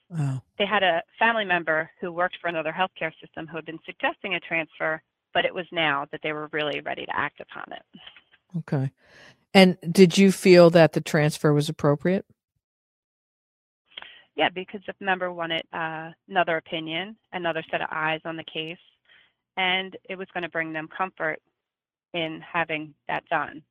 Wow. 0.09 0.43
They 0.59 0.67
had 0.67 0.83
a 0.83 1.03
family 1.19 1.45
member 1.45 1.91
who 2.01 2.13
worked 2.13 2.37
for 2.41 2.49
another 2.49 2.73
healthcare 2.73 3.13
system 3.21 3.47
who 3.47 3.57
had 3.57 3.67
been 3.67 3.79
suggesting 3.85 4.35
a 4.35 4.41
transfer, 4.41 5.03
but 5.35 5.45
it 5.45 5.55
was 5.55 5.67
now 5.73 6.07
that 6.13 6.21
they 6.23 6.33
were 6.33 6.49
really 6.53 6.81
ready 6.81 7.05
to 7.07 7.17
act 7.17 7.41
upon 7.41 7.65
it. 7.73 7.83
Okay. 8.59 8.93
And 9.53 9.77
did 9.91 10.17
you 10.17 10.33
feel 10.33 10.71
that 10.71 10.93
the 10.93 11.01
transfer 11.01 11.53
was 11.53 11.69
appropriate? 11.69 12.25
Yeah, 14.37 14.51
because 14.51 14.83
the 14.87 14.95
member 15.01 15.33
wanted 15.33 15.63
uh, 15.73 16.11
another 16.29 16.59
opinion, 16.59 17.17
another 17.33 17.65
set 17.71 17.81
of 17.81 17.89
eyes 17.91 18.21
on 18.25 18.37
the 18.37 18.45
case, 18.45 18.77
and 19.57 19.97
it 20.09 20.17
was 20.17 20.29
going 20.35 20.43
to 20.43 20.51
bring 20.51 20.73
them 20.75 20.89
comfort 20.97 21.41
in 22.13 22.43
having 22.53 22.95
that 23.09 23.25
done. 23.31 23.63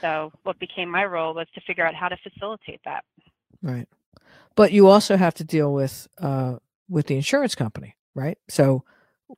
So 0.00 0.32
what 0.42 0.58
became 0.58 0.90
my 0.90 1.04
role 1.04 1.34
was 1.34 1.46
to 1.54 1.60
figure 1.62 1.86
out 1.86 1.94
how 1.94 2.08
to 2.08 2.16
facilitate 2.22 2.80
that. 2.84 3.04
Right. 3.62 3.88
But 4.56 4.72
you 4.72 4.88
also 4.88 5.16
have 5.16 5.34
to 5.34 5.44
deal 5.44 5.72
with 5.72 6.08
uh, 6.18 6.56
with 6.88 7.06
the 7.06 7.16
insurance 7.16 7.54
company, 7.54 7.96
right? 8.14 8.38
So 8.48 8.84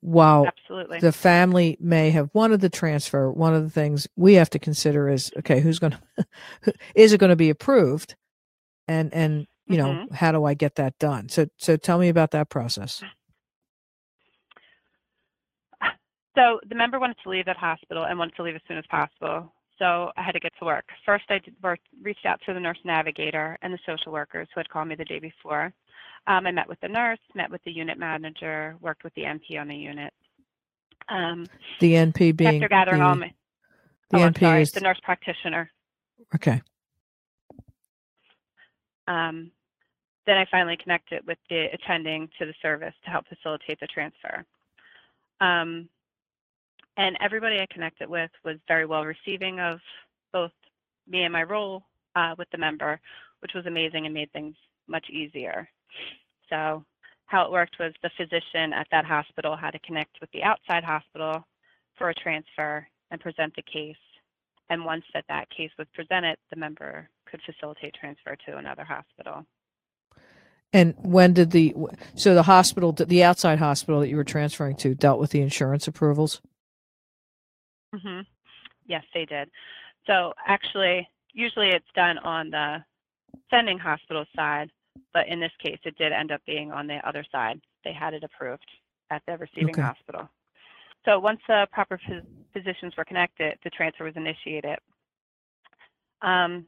while 0.01 0.47
Absolutely. 0.47 1.01
the 1.01 1.13
family 1.13 1.77
may 1.81 2.11
have 2.11 2.31
wanted 2.35 2.61
the 2.61 2.69
transfer, 2.69 3.31
one 3.31 3.55
of 3.55 3.63
the 3.63 3.71
things 3.71 4.09
we 4.17 4.35
have 4.35 4.51
to 4.51 4.59
consider 4.59 5.09
is 5.09 5.31
okay, 5.39 5.61
who's 5.61 5.79
going 5.79 5.97
to 6.65 6.75
is 6.95 7.13
it 7.13 7.19
going 7.21 7.31
to 7.31 7.37
be 7.37 7.51
approved? 7.51 8.17
And 8.89 9.15
and 9.15 9.47
you 9.69 9.79
know, 9.79 9.95
Mhm. 9.95 10.13
how 10.15 10.33
do 10.33 10.45
I 10.45 10.55
get 10.55 10.75
that 10.77 10.99
done? 10.99 11.29
So 11.29 11.47
so 11.59 11.77
tell 11.77 11.99
me 11.99 12.09
about 12.09 12.33
that 12.33 12.51
process. 12.51 13.03
So 16.37 16.59
the 16.69 16.75
member 16.75 16.99
wanted 16.99 17.19
to 17.23 17.31
leave 17.31 17.45
that 17.47 17.57
hospital 17.57 18.07
and 18.07 18.19
wanted 18.19 18.35
to 18.35 18.43
leave 18.43 18.57
as 18.57 18.61
soon 18.67 18.77
as 18.77 18.85
possible. 18.89 19.54
So 19.79 20.13
I 20.17 20.23
had 20.23 20.33
to 20.33 20.41
get 20.41 20.53
to 20.61 20.65
work. 20.65 20.85
First, 21.05 21.25
I 21.31 21.41
reached 22.03 22.27
out 22.27 22.41
to 22.47 22.55
the 22.55 22.61
nurse 22.61 22.79
navigator 22.85 23.59
and 23.63 23.73
the 23.73 23.79
social 23.87 24.13
workers 24.13 24.49
who 24.55 24.61
had 24.61 24.69
called 24.69 24.89
me 24.89 24.95
the 24.95 25.05
day 25.05 25.19
before. 25.19 25.73
Um, 26.27 26.47
I 26.47 26.53
met 26.53 26.69
with 26.69 26.81
the 26.81 26.89
nurse, 26.89 27.19
met 27.35 27.51
with 27.51 27.63
the 27.65 27.73
unit 27.73 27.99
manager, 27.99 28.77
worked 28.81 29.05
with 29.05 29.15
the 29.15 29.23
NP 29.23 29.61
on 29.61 29.69
the 29.69 29.75
unit. 29.77 30.13
Um, 31.09 31.45
The 31.81 31.93
NP 31.95 32.37
being 32.37 32.55
after 32.57 32.69
gathering 32.69 33.01
the, 33.01 33.07
all 33.07 33.17
my, 33.17 33.33
the 34.11 34.19
oh, 34.19 34.23
I'm 34.23 34.33
NP 34.33 34.41
sorry, 34.41 34.63
is 34.63 34.73
the 34.73 34.81
nurse 34.81 35.01
practitioner. 35.03 35.71
okay. 36.35 36.63
Um, 39.07 39.51
then 40.27 40.39
I 40.39 40.47
finally 40.51 40.79
connected 40.83 41.27
with 41.27 41.39
the 41.51 41.67
attending 41.73 42.29
to 42.39 42.47
the 42.47 42.55
service 42.63 42.95
to 43.05 43.11
help 43.11 43.27
facilitate 43.29 43.81
the 43.81 43.87
transfer. 43.87 44.45
Um, 45.41 45.89
and 46.97 47.17
everybody 47.21 47.61
I 47.61 47.67
connected 47.73 48.09
with 48.09 48.31
was 48.45 48.57
very 48.69 48.87
well 48.87 49.05
receiving 49.05 49.61
of 49.61 49.81
both 50.33 50.53
me 51.09 51.25
and 51.25 51.33
my 51.33 51.43
role 51.43 51.83
uh, 52.17 52.35
with 52.39 52.49
the 52.51 52.59
member, 52.59 53.01
which 53.41 53.53
was 53.55 53.67
amazing 53.67 54.07
and 54.07 54.15
made 54.15 54.33
things 54.33 54.55
much 54.87 55.07
easier. 55.11 55.69
So 56.49 56.85
how 57.27 57.45
it 57.45 57.53
worked 57.53 57.77
was 57.79 57.93
the 58.03 58.11
physician 58.17 58.73
at 58.73 58.87
that 58.91 59.05
hospital 59.05 59.57
had 59.57 59.73
to 59.73 59.79
connect 59.81 60.21
with 60.21 60.31
the 60.33 60.43
outside 60.43 60.85
hospital 60.85 61.45
for 61.97 62.11
a 62.11 62.15
transfer 62.15 62.87
and 63.11 63.21
present 63.21 63.55
the 63.57 63.63
case. 63.63 63.97
And 64.71 64.85
once 64.85 65.05
that 65.15 65.25
that 65.29 65.49
case 65.51 65.71
was 65.79 65.87
presented, 65.95 66.37
the 66.51 66.57
member 66.57 67.09
could 67.27 67.41
facilitate 67.45 67.95
transfer 67.95 68.37
to 68.47 68.57
another 68.57 68.85
hospital. 68.85 69.45
And 70.73 70.95
when 70.99 71.35
did 71.35 71.53
the 71.53 71.75
so 72.17 72.35
the 72.35 72.43
hospital 72.43 72.93
the 72.93 73.23
outside 73.23 73.61
hospital 73.61 74.01
that 74.01 74.09
you 74.09 74.17
were 74.17 74.25
transferring 74.25 74.77
to 74.77 74.95
dealt 74.95 75.21
with 75.21 75.31
the 75.31 75.41
insurance 75.41 75.87
approvals? 75.87 76.41
Hmm 77.99 78.21
Yes, 78.87 79.05
they 79.15 79.25
did. 79.25 79.51
So 80.07 80.35
actually, 80.47 81.09
usually 81.33 81.69
it's 81.71 81.87
done 81.95 82.19
on 82.19 82.51
the 82.51 82.85
sending 83.51 83.79
hospital 83.79 84.25
side, 84.37 84.71
but 85.15 85.29
in 85.29 85.41
this 85.41 85.53
case, 85.63 85.79
it 85.85 85.97
did 85.97 86.13
end 86.13 86.31
up 86.33 86.43
being 86.47 86.71
on 86.71 86.87
the 86.87 87.07
other 87.09 87.25
side. 87.33 87.61
They 87.85 87.93
had 87.93 88.15
it 88.15 88.25
approved 88.25 88.67
at 89.11 89.23
the 89.27 89.39
receiving 89.39 89.77
Okay. 89.77 89.83
hospital. 89.83 90.29
So 91.05 91.19
once 91.19 91.41
the 91.49 91.67
proper 91.73 91.99
phys- 91.99 92.27
physicians 92.53 92.95
were 92.97 93.05
connected, 93.05 93.59
the 93.65 93.71
transfer 93.71 94.05
was 94.05 94.17
initiated. 94.17 94.79
Um, 96.23 96.67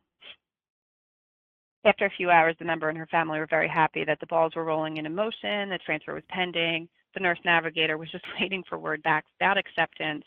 after 1.85 2.07
a 2.07 2.11
few 2.17 2.31
hours, 2.31 2.57
the 2.59 2.65
member 2.65 2.89
and 2.89 2.99
her 2.99 3.07
family 3.07 3.39
were 3.39 3.47
very 3.47 3.69
happy 3.69 4.05
that 4.05 4.21
the 4.21 4.27
balls 4.27 4.55
were 4.57 4.65
rolling 4.65 4.97
in 4.97 5.15
motion, 5.15 5.69
the 5.71 5.79
transfer 5.85 6.15
was 6.15 6.25
pending. 6.29 6.89
The 7.15 7.21
nurse 7.21 7.39
navigator 7.45 7.97
was 7.97 8.11
just 8.11 8.25
waiting 8.41 8.65
for 8.69 8.79
word 8.79 9.03
back 9.03 9.25
about 9.41 9.59
acceptance 9.59 10.25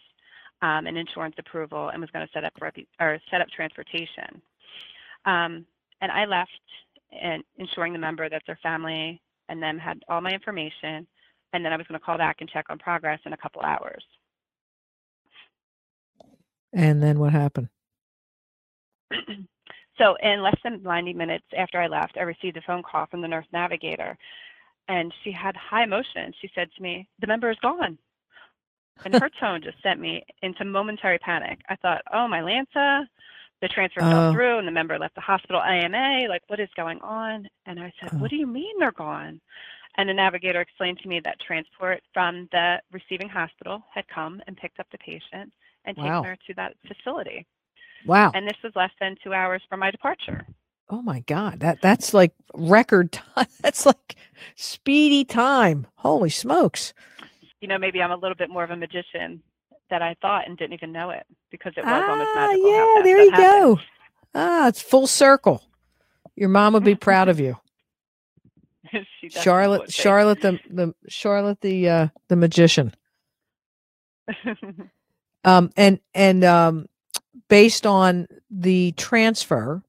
um, 0.62 0.88
and 0.88 0.98
insurance 0.98 1.36
approval 1.38 1.89
and 1.89 2.02
was 2.02 2.10
going 2.12 2.26
to 2.26 2.32
set 2.34 2.43
up 2.43 2.54
or 3.00 3.19
set 3.32 3.41
up 3.41 3.48
transportation. 3.50 4.41
Um, 5.26 5.65
and 6.02 6.12
I 6.12 6.26
left 6.26 6.52
and 7.12 7.43
ensuring 7.58 7.93
the 7.93 8.00
member 8.00 8.30
that 8.30 8.43
their 8.45 8.60
family 8.62 9.22
and 9.48 9.62
them 9.62 9.78
had 9.78 10.02
all 10.08 10.22
my 10.22 10.30
information, 10.30 11.08
and 11.54 11.65
then 11.65 11.74
I 11.74 11.78
was 11.78 11.88
going 11.88 12.00
to 12.00 12.06
call 12.06 12.17
back 12.17 12.38
and 12.39 12.50
check 12.50 12.65
on 12.69 12.78
progress 12.78 13.19
in 13.26 13.34
a 13.34 13.38
couple 13.38 13.62
hours. 13.62 14.04
And 16.74 17.02
then 17.02 17.19
what 17.19 17.34
happened? 17.34 17.69
so 19.98 20.15
in 20.22 20.43
less 20.43 20.58
than 20.63 20.84
90 20.84 21.13
minutes 21.13 21.45
after 21.58 21.82
I 21.82 21.88
left, 21.88 22.17
I 22.17 22.22
received 22.22 22.58
a 22.58 22.62
phone 22.62 22.84
call 22.84 23.08
from 23.08 23.22
the 23.22 23.28
nurse 23.28 23.48
navigator, 23.52 24.15
and 24.88 25.12
she 25.24 25.32
had 25.32 25.56
high 25.56 25.84
emotion. 25.84 26.32
She 26.39 26.52
said 26.54 26.69
to 26.76 26.84
me, 26.84 27.08
"The 27.19 27.28
member 27.28 27.50
is 27.50 27.58
gone." 27.62 27.98
And 29.06 29.16
her 29.16 29.30
tone 29.40 29.62
just 29.62 29.82
sent 29.82 30.00
me 30.00 30.24
into 30.42 30.66
momentary 30.66 31.20
panic. 31.20 31.60
I 31.70 31.76
thought, 31.78 32.02
"Oh, 32.14 32.28
my 32.28 32.42
Lanza, 32.42 33.08
the 33.62 33.68
transfer 33.68 34.02
Oh. 34.02 34.10
fell 34.10 34.34
through, 34.34 34.58
and 34.60 34.68
the 34.68 34.72
member 34.72 34.98
left 35.00 35.16
the 35.16 35.22
hospital 35.22 35.62
AMA. 35.62 36.28
Like, 36.28 36.44
what 36.48 36.60
is 36.60 36.70
going 36.76 37.00
on?" 37.02 37.48
And 37.66 37.80
I 37.80 37.92
said, 38.00 38.12
Oh. 38.14 38.18
"What 38.20 38.30
do 38.30 38.36
you 38.38 38.48
mean 38.48 38.78
they're 38.80 38.92
gone?" 38.92 39.42
And 39.96 40.08
the 40.10 40.14
navigator 40.14 40.62
explained 40.62 41.00
to 41.00 41.08
me 41.10 41.20
that 41.22 41.40
transport 41.40 42.02
from 42.14 42.48
the 42.52 42.82
receiving 42.92 43.28
hospital 43.30 43.84
had 43.94 44.08
come 44.08 44.42
and 44.48 44.56
picked 44.58 44.80
up 44.80 44.88
the 44.92 44.98
patient 45.00 45.52
and 45.86 45.98
Wow. 45.98 46.22
taken 46.22 46.24
her 46.32 46.38
to 46.48 46.54
that 46.56 46.76
facility. 46.88 47.46
Wow. 48.06 48.32
And 48.34 48.48
this 48.48 48.62
was 48.64 48.76
less 48.76 48.92
than 49.00 49.16
two 49.24 49.34
hours 49.34 49.62
from 49.70 49.80
my 49.82 49.92
departure. 49.92 50.46
Oh 50.90 51.02
my 51.02 51.20
God. 51.22 51.60
That 51.60 51.82
that's 51.82 52.14
like 52.14 52.34
record 52.54 53.12
time. 53.12 53.48
That's 53.62 53.86
like 53.86 54.16
speedy 54.56 55.24
time. 55.26 55.86
Holy 55.98 56.30
smokes. 56.30 56.94
You 57.62 57.67
know, 57.67 57.78
maybe 57.78 58.02
I'm 58.02 58.12
a 58.12 58.15
little 58.15 58.36
bit 58.36 58.50
more 58.50 58.63
of 58.63 58.72
a 58.72 58.76
magician 58.76 59.41
that 59.89 60.02
I 60.02 60.15
thought 60.22 60.48
and 60.48 60.58
didn't 60.58 60.74
even 60.74 60.91
know 60.91 61.10
it 61.10 61.26
because 61.52 61.74
it 61.78 61.82
was 61.82 62.04
almost 62.08 62.30
Ah, 62.36 62.48
magical. 62.48 62.72
how 62.72 62.95
yeah, 62.98 63.04
there 63.04 63.24
you 63.24 63.32
happened. 63.32 63.62
go. 63.62 63.80
Ah, 64.36 64.67
it's 64.67 64.82
full 64.82 65.08
circle. 65.08 65.63
Your 66.36 66.50
mom 66.50 66.74
would 66.74 66.84
be 66.84 66.95
proud 66.95 67.28
of 67.30 67.39
you. 67.39 67.58
She 69.22 69.30
Charlotte. 69.30 69.91
Charlotte 69.91 70.41
the 70.41 70.60
the 70.69 70.93
Charlotte 71.08 71.62
the 71.62 71.89
uh 71.89 72.08
the 72.30 72.36
magician. 72.36 72.93
Um 75.45 75.69
and 75.78 76.00
and 76.13 76.43
um 76.43 76.88
based 77.48 77.86
on 77.86 78.28
the 78.52 78.91
transfer 78.93 79.82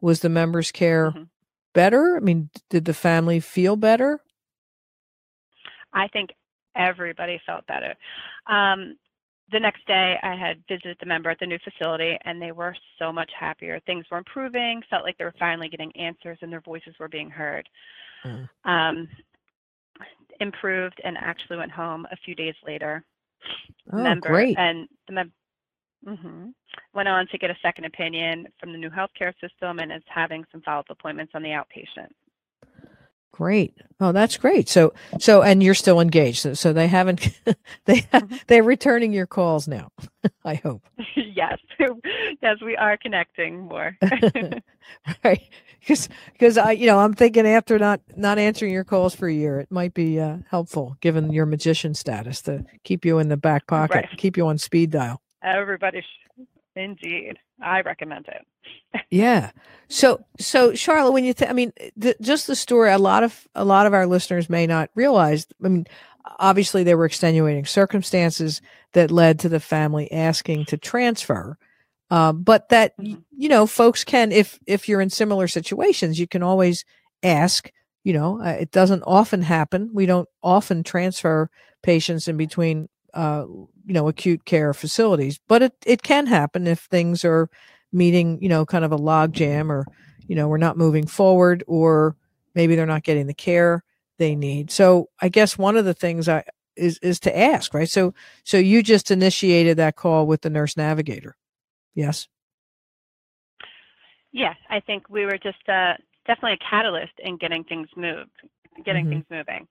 was 0.00 0.20
the 0.20 0.28
members 0.28 0.72
care 0.72 1.10
Mhm. 1.12 1.28
better? 1.74 2.16
I 2.16 2.20
mean, 2.20 2.50
did 2.70 2.84
the 2.86 2.94
family 2.94 3.40
feel 3.40 3.76
better? 3.76 4.20
I 5.92 6.08
think 6.08 6.30
everybody 6.76 7.40
felt 7.46 7.66
better. 7.66 7.94
Um, 8.46 8.96
the 9.52 9.60
next 9.60 9.86
day, 9.86 10.16
I 10.22 10.34
had 10.34 10.62
visited 10.68 10.96
the 11.00 11.06
member 11.06 11.28
at 11.30 11.38
the 11.38 11.46
new 11.46 11.58
facility, 11.58 12.18
and 12.24 12.40
they 12.40 12.52
were 12.52 12.74
so 12.98 13.12
much 13.12 13.30
happier. 13.38 13.78
Things 13.80 14.06
were 14.10 14.18
improving, 14.18 14.82
felt 14.88 15.04
like 15.04 15.18
they 15.18 15.24
were 15.24 15.34
finally 15.38 15.68
getting 15.68 15.94
answers, 15.96 16.38
and 16.40 16.50
their 16.50 16.62
voices 16.62 16.94
were 16.98 17.08
being 17.08 17.28
heard. 17.30 17.68
Mm. 18.24 18.48
Um, 18.64 19.08
improved, 20.40 21.00
and 21.04 21.16
actually 21.18 21.58
went 21.58 21.70
home 21.70 22.06
a 22.10 22.16
few 22.24 22.34
days 22.34 22.54
later. 22.66 23.04
Oh, 23.92 24.02
member 24.02 24.30
great. 24.30 24.58
and 24.58 24.88
the 25.06 25.12
mem- 25.12 25.32
hmm 26.06 26.46
went 26.94 27.08
on 27.08 27.26
to 27.28 27.38
get 27.38 27.50
a 27.50 27.56
second 27.60 27.84
opinion 27.84 28.46
from 28.58 28.72
the 28.72 28.78
new 28.78 28.90
healthcare 28.90 29.32
system 29.40 29.78
and 29.78 29.92
is 29.92 30.02
having 30.06 30.44
some 30.50 30.62
follow-up 30.62 30.86
appointments 30.90 31.32
on 31.34 31.42
the 31.42 31.48
outpatient. 31.50 32.08
Great. 33.34 33.76
Oh, 33.98 34.12
that's 34.12 34.36
great. 34.36 34.68
So, 34.68 34.94
so, 35.18 35.42
and 35.42 35.60
you're 35.60 35.74
still 35.74 35.98
engaged. 36.00 36.38
So, 36.38 36.54
so 36.54 36.72
they 36.72 36.86
haven't, 36.86 37.30
they, 37.84 37.96
Mhm. 38.02 38.40
they're 38.46 38.62
returning 38.62 39.12
your 39.12 39.26
calls 39.26 39.66
now. 39.66 39.88
I 40.44 40.54
hope. 40.54 40.86
yes, 41.16 41.58
yes, 42.40 42.56
we 42.64 42.76
are 42.76 42.96
connecting 42.96 43.62
more. 43.66 43.96
right. 45.24 45.42
Because, 45.80 46.08
because 46.32 46.56
I, 46.56 46.70
you 46.72 46.86
know, 46.86 47.00
I'm 47.00 47.12
thinking 47.12 47.44
after 47.44 47.76
not, 47.76 48.00
not 48.16 48.38
answering 48.38 48.72
your 48.72 48.84
calls 48.84 49.16
for 49.16 49.26
a 49.26 49.34
year, 49.34 49.58
it 49.58 49.70
might 49.70 49.94
be 49.94 50.20
uh, 50.20 50.36
helpful 50.48 50.96
given 51.00 51.32
your 51.32 51.44
magician 51.44 51.92
status 51.94 52.40
to 52.42 52.64
keep 52.84 53.04
you 53.04 53.18
in 53.18 53.28
the 53.30 53.36
back 53.36 53.66
pocket, 53.66 53.94
Right. 53.96 54.08
keep 54.16 54.36
you 54.36 54.46
on 54.46 54.58
speed 54.58 54.90
dial. 54.92 55.20
Everybody, 55.42 56.02
indeed, 56.76 57.38
I 57.62 57.80
recommend 57.82 58.28
it. 58.28 58.46
Yeah. 59.10 59.50
So, 59.88 60.24
so 60.40 60.74
Charlotte, 60.74 61.12
when 61.12 61.24
you, 61.24 61.34
th- 61.34 61.48
I 61.48 61.52
mean, 61.52 61.72
th- 62.00 62.16
just 62.20 62.46
the 62.48 62.56
story, 62.56 62.90
a 62.90 62.98
lot 62.98 63.22
of, 63.22 63.46
a 63.54 63.64
lot 63.64 63.86
of 63.86 63.94
our 63.94 64.06
listeners 64.06 64.50
may 64.50 64.66
not 64.66 64.90
realize, 64.96 65.46
I 65.64 65.68
mean, 65.68 65.86
obviously 66.40 66.82
there 66.82 66.96
were 66.96 67.04
extenuating 67.04 67.64
circumstances 67.66 68.60
that 68.92 69.12
led 69.12 69.38
to 69.40 69.48
the 69.48 69.60
family 69.60 70.10
asking 70.10 70.64
to 70.66 70.76
transfer. 70.78 71.58
Uh, 72.10 72.32
but 72.32 72.70
that, 72.70 72.96
Mhm. 72.98 73.22
you 73.36 73.48
know, 73.48 73.66
folks 73.66 74.02
can, 74.02 74.32
if, 74.32 74.58
if 74.66 74.88
you're 74.88 75.00
in 75.00 75.10
similar 75.10 75.46
situations, 75.46 76.18
you 76.18 76.26
can 76.26 76.42
always 76.42 76.84
ask, 77.22 77.70
you 78.02 78.12
know, 78.14 78.40
uh, 78.42 78.56
it 78.58 78.72
doesn't 78.72 79.02
often 79.06 79.42
happen. 79.42 79.90
We 79.92 80.06
don't 80.06 80.28
often 80.42 80.82
transfer 80.82 81.50
patients 81.82 82.26
in 82.26 82.36
between, 82.36 82.88
uh, 83.14 83.46
you 83.86 83.94
know, 83.94 84.08
acute 84.08 84.44
care 84.44 84.74
facilities, 84.74 85.40
but 85.48 85.62
it, 85.62 85.72
it 85.86 86.02
can 86.02 86.26
happen 86.26 86.66
if 86.66 86.80
things 86.80 87.24
are, 87.24 87.48
meeting, 87.94 88.42
you 88.42 88.48
know, 88.48 88.66
kind 88.66 88.84
of 88.84 88.92
a 88.92 88.96
log 88.96 89.32
jam 89.32 89.70
or, 89.70 89.86
you 90.26 90.34
know, 90.34 90.48
we're 90.48 90.58
not 90.58 90.76
moving 90.76 91.06
forward 91.06 91.64
or 91.66 92.16
maybe 92.54 92.74
they're 92.74 92.84
not 92.84 93.04
getting 93.04 93.26
the 93.26 93.34
care 93.34 93.84
they 94.18 94.34
need. 94.34 94.70
So 94.70 95.08
I 95.22 95.28
guess 95.28 95.56
one 95.56 95.76
of 95.76 95.84
the 95.84 95.94
things 95.94 96.28
I 96.28 96.44
is 96.76 96.98
is 96.98 97.20
to 97.20 97.38
ask, 97.38 97.72
right? 97.72 97.88
So 97.88 98.12
so 98.42 98.58
you 98.58 98.82
just 98.82 99.10
initiated 99.10 99.76
that 99.76 99.96
call 99.96 100.26
with 100.26 100.42
the 100.42 100.50
nurse 100.50 100.76
navigator. 100.76 101.36
Yes. 101.94 102.26
Yes, 104.32 104.56
I 104.68 104.80
think 104.80 105.08
we 105.08 105.24
were 105.24 105.38
just 105.38 105.68
uh, 105.68 105.94
definitely 106.26 106.54
a 106.54 106.68
catalyst 106.68 107.12
in 107.20 107.36
getting 107.36 107.62
things 107.62 107.88
moved, 107.96 108.32
getting 108.84 109.06
Mhm. 109.06 109.10
things 109.10 109.24
moving. 109.30 109.68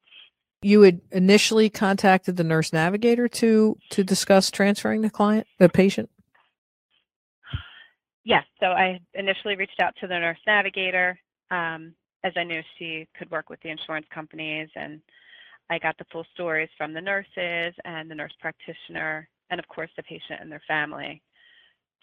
You 0.63 0.81
had 0.81 1.01
initially 1.11 1.69
contacted 1.69 2.37
the 2.37 2.43
nurse 2.43 2.73
navigator 2.73 3.27
to 3.27 3.77
to 3.91 4.03
discuss 4.03 4.49
transferring 4.49 5.01
the 5.01 5.09
client, 5.09 5.47
the 5.59 5.69
patient. 5.69 6.09
Yes, 8.23 8.45
so 8.59 8.67
I 8.67 8.99
initially 9.13 9.55
reached 9.55 9.81
out 9.81 9.93
to 9.99 10.07
the 10.07 10.17
nurse 10.17 10.39
navigator, 10.47 11.19
um, 11.51 11.93
as 12.23 12.31
I 12.37 12.43
knew 12.43 12.61
she 12.79 13.07
could 13.17 13.29
work 13.29 13.49
with 13.49 13.59
the 13.61 13.69
insurance 13.69 14.07
companies 14.13 14.69
and 14.75 15.01
I 15.69 15.77
got 15.79 15.97
the 15.97 16.05
full 16.11 16.25
stories 16.33 16.69
from 16.77 16.93
the 16.93 17.01
nurses 17.01 17.75
and 17.83 18.09
the 18.09 18.15
nurse 18.15 18.33
practitioner 18.39 19.27
and 19.49 19.59
of 19.59 19.67
course 19.67 19.89
the 19.97 20.03
patient 20.03 20.39
and 20.39 20.51
their 20.51 20.61
family 20.67 21.21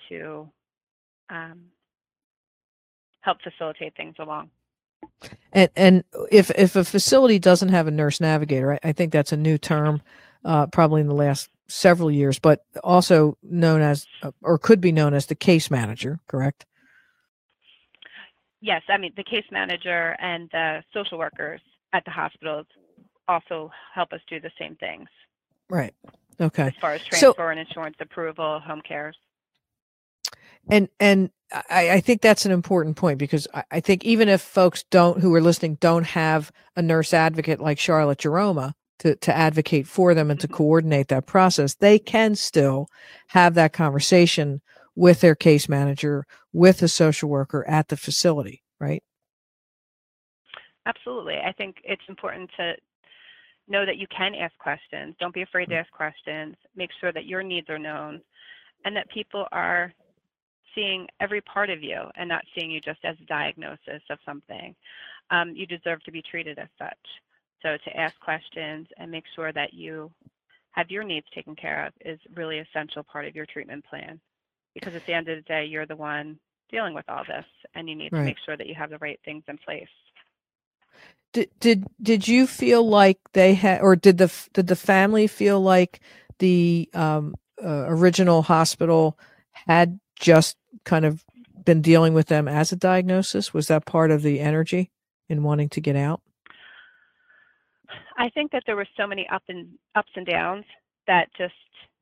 to 0.09 0.49
um, 1.31 1.63
help 3.21 3.39
facilitate 3.43 3.97
things 3.97 4.17
along. 4.19 4.51
And 5.53 5.71
and 5.77 6.05
if 6.31 6.51
if 6.51 6.77
a 6.77 6.85
facility 6.85 7.39
doesn't 7.39 7.71
have 7.71 7.87
a 7.87 7.91
nurse 7.91 8.21
navigator, 8.21 8.75
I, 8.75 8.89
I 8.91 8.93
think 8.93 9.13
that's 9.13 9.33
a 9.33 9.37
new 9.37 9.59
term, 9.59 10.03
uh, 10.45 10.67
probably 10.67 11.01
in 11.01 11.09
the 11.09 11.15
last 11.15 11.49
several 11.69 12.11
years, 12.11 12.39
but 12.39 12.65
also 12.83 13.37
known 13.43 13.81
as 13.81 14.07
uh, 14.23 14.31
or 14.43 14.59
could 14.59 14.81
be 14.81 14.93
known 14.93 15.15
as 15.15 15.27
the 15.27 15.35
case 15.35 15.71
manager, 15.71 16.21
correct? 16.29 16.67
Yes, 18.61 18.83
I 18.89 18.99
mean 18.99 19.13
the 19.17 19.25
case 19.25 19.47
manager 19.51 20.17
and 20.21 20.49
the 20.53 20.83
social 20.93 21.19
workers 21.19 21.61
at 21.93 22.05
the 22.05 22.11
hospitals 22.11 22.67
also 23.27 23.71
help 23.95 24.13
us 24.13 24.21
do 24.29 24.41
the 24.41 24.51
same 24.59 24.77
things. 24.77 25.09
Right. 25.69 25.95
Okay. 26.41 26.69
As 26.69 26.75
far 26.81 26.93
as 26.95 27.03
transfer 27.03 27.35
so, 27.37 27.49
and 27.49 27.61
insurance 27.61 27.97
approval, 28.01 28.61
home 28.61 28.83
cares. 28.87 29.17
And 30.69 30.89
and 30.99 31.31
I, 31.53 31.91
I, 31.91 32.01
think 32.01 32.23
that's 32.23 32.47
an 32.47 32.53
important 32.53 32.97
point 32.97 33.19
because 33.19 33.49
I, 33.55 33.65
I, 33.73 33.81
think 33.81 34.05
even 34.05 34.29
if 34.29 34.41
folks 34.41 34.85
don't 34.85 35.21
who 35.21 35.35
are 35.35 35.41
listening 35.41 35.79
don't 35.81 36.07
have 36.07 36.53
a 36.77 36.83
nurse 36.83 37.13
advocate 37.13 37.61
like 37.61 37.79
Charlotte 37.79 38.19
Jeroma 38.19 38.75
to, 39.01 39.17
to 39.17 39.37
advocate 39.37 39.87
for 39.87 40.15
them 40.15 40.31
and 40.31 40.39
to 40.41 40.47
mm-hmm. 40.47 40.57
coordinate 40.57 41.09
that 41.09 41.27
process, 41.27 41.75
they 41.75 41.99
can 41.99 42.35
still 42.35 42.89
have 43.29 43.55
that 43.55 43.73
conversation 43.73 44.61
with 44.95 45.21
their 45.21 45.35
case 45.35 45.69
manager, 45.69 46.27
with 46.53 46.83
a 46.83 46.89
social 46.89 47.29
worker 47.29 47.67
at 47.67 47.89
the 47.89 47.97
facility, 47.97 48.63
right? 48.79 49.03
Absolutely. 50.87 51.37
I 51.45 51.53
think 51.53 51.77
it's 51.85 52.03
important 52.09 52.51
to 52.59 52.75
know 53.69 53.87
that 53.87 53.97
you 53.97 54.07
can 54.15 54.35
ask 54.35 54.57
questions. 54.59 55.15
Don't 55.21 55.35
be 55.35 55.43
afraid 55.43 55.67
to 55.67 55.75
mm. 55.75 55.81
ask 55.81 55.91
questions. 55.93 56.57
Make 56.77 56.91
sure 57.01 57.13
that 57.13 57.27
your 57.27 57.43
needs 57.43 57.69
are 57.71 57.79
known 57.79 58.21
and 58.85 58.97
that 58.97 59.09
people 59.11 59.47
are 59.53 59.93
seeing 60.75 61.07
every 61.21 61.41
part 61.41 61.71
of 61.71 61.83
you 61.83 62.01
and 62.17 62.29
not 62.29 62.45
seeing 62.55 62.71
you 62.71 62.81
just 62.81 63.01
as 63.05 63.17
a 63.21 63.27
diagnosis 63.27 64.03
of 64.11 64.19
something. 64.25 64.75
Um, 65.31 65.55
you 65.55 65.67
deserve 65.67 66.03
to 66.05 66.13
be 66.13 66.23
treated 66.23 66.59
as 66.59 66.69
such. 66.79 66.99
So 67.63 67.77
to 67.85 67.97
ask 67.97 68.19
questions 68.21 68.89
and 68.97 69.11
make 69.11 69.25
sure 69.35 69.53
that 69.53 69.75
you 69.75 70.11
have 70.73 70.91
your 70.91 71.05
needs 71.05 71.27
taken 71.35 71.55
care 71.55 71.87
of 71.87 71.93
is 72.05 72.19
really 72.35 72.59
essential 72.59 73.03
part 73.03 73.27
of 73.27 73.35
your 73.35 73.47
treatment 73.47 73.85
plan. 73.89 74.21
Because 74.75 74.95
at 74.95 75.05
the 75.07 75.13
end 75.13 75.29
of 75.29 75.37
the 75.37 75.43
day, 75.43 75.65
you're 75.65 75.87
the 75.87 75.97
one 75.97 76.39
dealing 76.71 76.95
with 76.95 77.05
all 77.09 77.25
this 77.27 77.45
and 77.75 77.89
you 77.89 77.95
need 77.95 78.13
right. 78.13 78.21
to 78.21 78.25
make 78.25 78.37
sure 78.45 78.57
that 78.57 78.67
you 78.67 78.75
have 78.75 78.91
the 78.91 78.99
right 78.99 79.21
things 79.25 79.43
in 79.49 79.59
place. 79.59 79.89
Did 81.33 81.51
did 81.61 81.87
did 82.03 82.27
you 82.27 82.47
feel 82.47 82.89
like 82.89 83.19
they 83.35 83.55
had 83.55 83.83
or 83.83 83.95
did 83.95 84.19
the 84.19 84.33
did 84.53 84.67
the 84.67 84.77
family 84.77 85.29
feel 85.29 85.61
like 85.61 86.01
the 86.39 86.89
um, 86.93 87.37
uh, 87.63 87.85
original 87.87 88.43
hospital 88.43 89.17
had 89.53 90.01
just 90.19 90.57
kind 90.85 91.05
of 91.05 91.25
been 91.65 91.83
dealing 91.83 92.15
with 92.15 92.29
them 92.29 92.49
as 92.49 92.73
a 92.73 92.77
diagnosis? 92.77 93.53
Was 93.53 93.69
that 93.69 93.87
part 93.87 94.11
of 94.11 94.23
the 94.23 94.41
energy 94.41 94.91
in 95.29 95.43
wanting 95.43 95.69
to 95.71 95.81
get 95.81 95.97
out? 95.97 96.21
I 98.17 98.29
think 98.31 98.53
that 98.53 98.63
there 98.67 98.77
were 98.77 98.89
so 98.97 99.07
many 99.07 99.27
up 99.33 99.43
and 99.49 99.69
ups 99.95 100.13
and 100.15 100.27
downs 100.27 100.65
that 101.07 101.29
just 101.37 101.55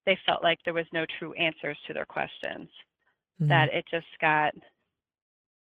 they 0.04 0.18
felt 0.26 0.42
like 0.42 0.59
there 0.64 0.74
was 0.74 0.87
no 0.92 1.04
true 1.18 1.33
answers 1.35 1.78
to 1.87 1.92
their 1.92 2.07
questions. 2.07 2.68
Mm-hmm. 3.40 3.48
That 3.48 3.72
it 3.72 3.85
just 3.90 4.07
got 4.20 4.52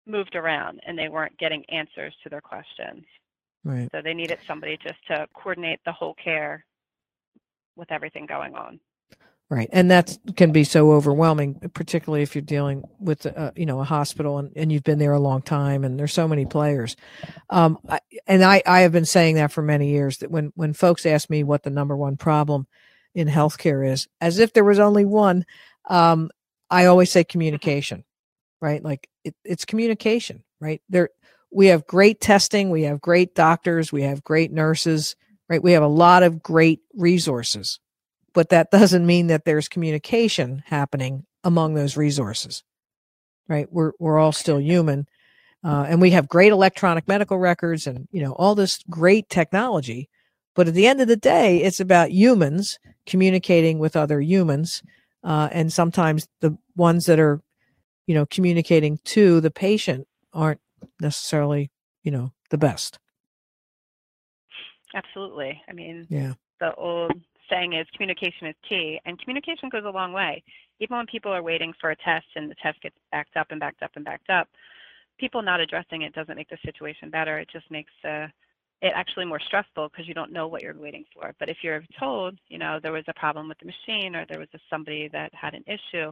moved 0.05 0.35
around 0.35 0.81
and 0.85 0.97
they 0.97 1.09
weren't 1.09 1.37
getting 1.39 1.63
answers 1.69 2.13
to 2.23 2.29
their 2.29 2.41
questions. 2.41 3.05
Right. 3.63 3.89
So 3.91 4.01
they 4.03 4.13
needed 4.13 4.37
somebody 4.45 4.77
just 4.77 4.99
to 5.07 5.27
coordinate 5.33 5.79
the 5.85 5.91
whole 5.91 6.15
care 6.23 6.63
with 7.75 7.91
everything 7.91 8.27
going 8.27 8.53
on. 8.53 8.79
Right, 9.47 9.69
and 9.71 9.91
that 9.91 10.17
can 10.35 10.51
be 10.51 10.63
so 10.63 10.91
overwhelming, 10.91 11.59
particularly 11.75 12.23
if 12.23 12.33
you're 12.33 12.41
dealing 12.41 12.83
with, 12.99 13.27
uh, 13.27 13.51
you 13.55 13.67
know, 13.67 13.79
a 13.79 13.83
hospital 13.83 14.39
and, 14.39 14.51
and 14.55 14.71
you've 14.71 14.83
been 14.83 14.97
there 14.97 15.11
a 15.13 15.19
long 15.19 15.43
time, 15.43 15.83
and 15.83 15.99
there's 15.99 16.13
so 16.13 16.27
many 16.27 16.47
players. 16.47 16.95
Um, 17.51 17.77
I, 17.87 17.99
and 18.25 18.43
I, 18.43 18.63
I 18.65 18.79
have 18.79 18.91
been 18.91 19.05
saying 19.05 19.35
that 19.35 19.51
for 19.51 19.61
many 19.61 19.89
years 19.89 20.17
that 20.17 20.31
when 20.31 20.51
when 20.55 20.73
folks 20.73 21.05
ask 21.05 21.29
me 21.29 21.43
what 21.43 21.61
the 21.61 21.69
number 21.69 21.95
one 21.95 22.17
problem 22.17 22.65
in 23.13 23.27
healthcare 23.27 23.87
is, 23.87 24.07
as 24.19 24.39
if 24.39 24.51
there 24.51 24.63
was 24.63 24.79
only 24.79 25.05
one, 25.05 25.45
um, 25.87 26.31
I 26.71 26.85
always 26.85 27.11
say 27.11 27.23
communication. 27.23 28.03
Right, 28.61 28.83
like 28.83 29.07
it, 29.23 29.35
it's 29.43 29.63
communication. 29.63 30.43
Right, 30.59 30.81
there 30.89 31.11
we 31.51 31.67
have 31.67 31.85
great 31.85 32.19
testing, 32.19 32.71
we 32.71 32.81
have 32.83 32.99
great 32.99 33.35
doctors, 33.35 33.91
we 33.91 34.01
have 34.01 34.23
great 34.23 34.51
nurses. 34.51 35.15
Right, 35.47 35.61
we 35.61 35.73
have 35.73 35.83
a 35.83 35.87
lot 35.87 36.23
of 36.23 36.41
great 36.41 36.79
resources 36.95 37.79
but 38.35 38.49
that 38.49 38.69
doesn't 38.69 39.05
mean 39.05 39.27
that 39.27 39.45
there's 39.45 39.67
communication 39.67 40.63
happening 40.67 41.25
among 41.43 41.73
those 41.73 41.97
resources 41.97 42.63
right? 43.47 43.67
We're 43.71 43.91
we're 43.99 44.19
all 44.19 44.31
still 44.31 44.59
human 44.59 45.07
uh, 45.63 45.85
and 45.87 46.01
we 46.01 46.11
have 46.11 46.27
great 46.27 46.51
electronic 46.51 47.07
medical 47.07 47.37
records 47.37 47.87
and 47.87 48.07
you 48.11 48.21
know 48.21 48.33
all 48.33 48.55
this 48.55 48.79
great 48.89 49.29
technology 49.29 50.09
but 50.53 50.67
at 50.67 50.73
the 50.73 50.87
end 50.87 51.01
of 51.01 51.07
the 51.07 51.17
day 51.17 51.57
it's 51.61 51.79
about 51.79 52.11
humans 52.11 52.79
communicating 53.05 53.79
with 53.79 53.95
other 53.95 54.21
humans 54.21 54.81
uh, 55.23 55.49
and 55.51 55.71
sometimes 55.71 56.27
the 56.41 56.57
ones 56.75 57.05
that 57.05 57.19
are 57.19 57.41
you 58.07 58.15
know 58.15 58.25
communicating 58.25 58.99
to 59.03 59.41
the 59.41 59.51
patient 59.51 60.07
aren't 60.33 60.61
necessarily 60.99 61.71
you 62.03 62.11
know 62.11 62.31
the 62.49 62.57
best. 62.57 62.99
Absolutely. 64.93 65.61
I 65.67 65.73
mean 65.73 66.07
yeah. 66.09 66.33
the 66.59 66.73
old 66.75 67.13
saying 67.49 67.73
is 67.73 67.87
communication 67.95 68.47
is 68.47 68.55
key, 68.67 68.99
and 69.05 69.19
communication 69.19 69.69
goes 69.69 69.83
a 69.85 69.89
long 69.89 70.13
way. 70.13 70.43
Even 70.79 70.97
when 70.97 71.05
people 71.05 71.31
are 71.31 71.43
waiting 71.43 71.73
for 71.79 71.91
a 71.91 71.95
test 71.95 72.25
and 72.35 72.49
the 72.49 72.55
test 72.55 72.81
gets 72.81 72.95
backed 73.11 73.37
up 73.37 73.47
and 73.51 73.59
backed 73.59 73.83
up 73.83 73.91
and 73.95 74.05
backed 74.05 74.29
up, 74.29 74.47
people 75.17 75.41
not 75.41 75.59
addressing 75.59 76.01
it 76.01 76.13
doesn't 76.13 76.35
make 76.35 76.49
the 76.49 76.57
situation 76.65 77.09
better. 77.09 77.39
It 77.39 77.49
just 77.51 77.69
makes 77.71 77.93
uh, 78.03 78.27
it 78.81 78.91
actually 78.93 79.25
more 79.25 79.39
stressful 79.39 79.89
because 79.89 80.07
you 80.07 80.13
don't 80.13 80.31
know 80.31 80.47
what 80.47 80.61
you're 80.61 80.77
waiting 80.77 81.05
for. 81.13 81.33
But 81.39 81.49
if 81.49 81.57
you're 81.61 81.83
told, 81.99 82.37
you 82.49 82.57
know, 82.57 82.79
there 82.81 82.91
was 82.91 83.05
a 83.07 83.13
problem 83.13 83.47
with 83.47 83.57
the 83.59 83.65
machine 83.65 84.15
or 84.15 84.25
there 84.25 84.39
was 84.39 84.49
a, 84.53 84.59
somebody 84.69 85.07
that 85.09 85.33
had 85.33 85.53
an 85.53 85.63
issue, 85.65 86.11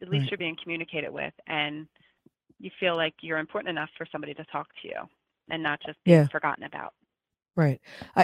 at 0.00 0.08
least 0.08 0.22
right. 0.22 0.30
you're 0.30 0.38
being 0.38 0.56
communicated 0.62 1.10
with, 1.10 1.34
and 1.46 1.86
you 2.58 2.70
feel 2.80 2.96
like 2.96 3.14
you're 3.20 3.38
important 3.38 3.70
enough 3.70 3.90
for 3.96 4.06
somebody 4.10 4.34
to 4.34 4.44
talk 4.46 4.68
to 4.82 4.88
you 4.88 5.00
and 5.50 5.62
not 5.62 5.80
just 5.84 6.02
being 6.04 6.18
yeah. 6.18 6.28
forgotten 6.28 6.64
about. 6.64 6.94
Right. 7.58 7.80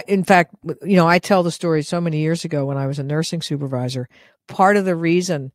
In 0.07 0.23
fact, 0.23 0.55
you 0.81 0.95
know, 0.95 1.09
I 1.09 1.19
tell 1.19 1.43
the 1.43 1.51
story 1.51 1.83
so 1.83 1.99
many 1.99 2.19
years 2.19 2.45
ago 2.45 2.65
when 2.65 2.77
I 2.77 2.87
was 2.87 2.99
a 2.99 3.03
nursing 3.03 3.41
supervisor. 3.41 4.07
Part 4.47 4.77
of 4.77 4.85
the 4.85 4.95
reason 4.95 5.51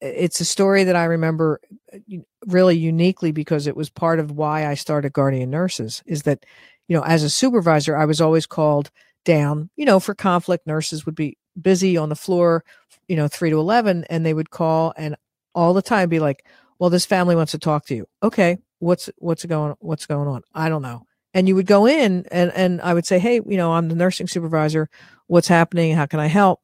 it's 0.00 0.40
a 0.40 0.46
story 0.46 0.84
that 0.84 0.96
I 0.96 1.04
remember 1.04 1.60
uh, 1.92 1.98
really 2.46 2.78
uniquely 2.78 3.30
because 3.30 3.66
it 3.66 3.76
was 3.76 3.90
part 3.90 4.18
of 4.18 4.30
why 4.30 4.66
I 4.66 4.72
started 4.72 5.12
Guardian 5.12 5.50
Nurses 5.50 6.02
is 6.06 6.22
that, 6.22 6.46
you 6.88 6.96
know, 6.96 7.02
as 7.04 7.22
a 7.22 7.28
supervisor, 7.28 7.98
I 7.98 8.06
was 8.06 8.22
always 8.22 8.46
called 8.46 8.90
down, 9.26 9.68
you 9.76 9.84
know, 9.84 10.00
for 10.00 10.14
conflict. 10.14 10.66
Nurses 10.66 11.04
would 11.04 11.14
be 11.14 11.36
busy 11.60 11.98
on 11.98 12.08
the 12.08 12.16
floor, 12.16 12.64
you 13.08 13.16
know, 13.16 13.28
three 13.28 13.50
to 13.50 13.58
11, 13.58 14.06
and 14.08 14.24
they 14.24 14.32
would 14.32 14.48
call 14.48 14.94
and 14.96 15.16
all 15.54 15.74
the 15.74 15.82
time 15.82 16.08
be 16.08 16.18
like, 16.18 16.46
well, 16.78 16.88
this 16.88 17.04
family 17.04 17.36
wants 17.36 17.52
to 17.52 17.58
talk 17.58 17.84
to 17.88 17.94
you. 17.94 18.08
Okay. 18.22 18.56
What's, 18.78 19.10
what's 19.18 19.44
going, 19.44 19.74
what's 19.80 20.06
going 20.06 20.28
on? 20.28 20.44
I 20.54 20.70
don't 20.70 20.82
know 20.82 21.04
and 21.38 21.46
you 21.46 21.54
would 21.54 21.66
go 21.66 21.86
in 21.86 22.26
and, 22.32 22.50
and 22.52 22.80
I 22.82 22.92
would 22.92 23.06
say, 23.06 23.20
Hey, 23.20 23.36
you 23.36 23.56
know, 23.56 23.72
I'm 23.72 23.88
the 23.88 23.94
nursing 23.94 24.26
supervisor. 24.26 24.90
What's 25.28 25.46
happening? 25.46 25.94
How 25.94 26.06
can 26.06 26.18
I 26.18 26.26
help? 26.26 26.60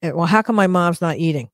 And, 0.00 0.14
well, 0.14 0.26
how 0.26 0.42
come 0.42 0.54
my 0.54 0.68
mom's 0.68 1.00
not 1.00 1.16
eating? 1.16 1.50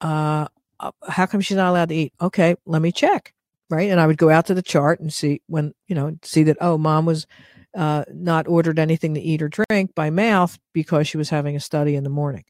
Uh, 0.00 0.46
uh, 0.78 0.92
how 1.08 1.26
come 1.26 1.40
she's 1.40 1.56
not 1.56 1.70
allowed 1.70 1.88
to 1.88 1.96
eat? 1.96 2.12
Okay, 2.20 2.54
let 2.66 2.80
me 2.80 2.92
check. 2.92 3.34
Right. 3.68 3.90
And 3.90 3.98
I 3.98 4.06
would 4.06 4.16
go 4.16 4.30
out 4.30 4.46
to 4.46 4.54
the 4.54 4.62
chart 4.62 5.00
and 5.00 5.12
see 5.12 5.42
when, 5.48 5.74
you 5.88 5.96
know, 5.96 6.16
see 6.22 6.44
that, 6.44 6.58
oh, 6.60 6.78
mom 6.78 7.04
was 7.04 7.26
uh, 7.74 8.04
not 8.12 8.46
ordered 8.46 8.78
anything 8.78 9.14
to 9.14 9.20
eat 9.20 9.42
or 9.42 9.48
drink 9.48 9.92
by 9.96 10.10
mouth 10.10 10.56
because 10.72 11.08
she 11.08 11.16
was 11.16 11.30
having 11.30 11.56
a 11.56 11.60
study 11.60 11.96
in 11.96 12.04
the 12.04 12.10
morning. 12.10 12.44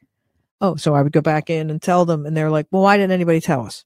Oh, 0.61 0.77
so 0.77 0.95
I 0.95 1.01
would 1.01 1.13
go 1.13 1.23
back 1.23 1.49
in 1.49 1.71
and 1.71 1.81
tell 1.81 2.05
them, 2.05 2.27
and 2.27 2.37
they're 2.37 2.51
like, 2.51 2.67
well, 2.71 2.83
why 2.83 2.99
didn't 2.99 3.13
anybody 3.13 3.41
tell 3.41 3.65
us? 3.65 3.85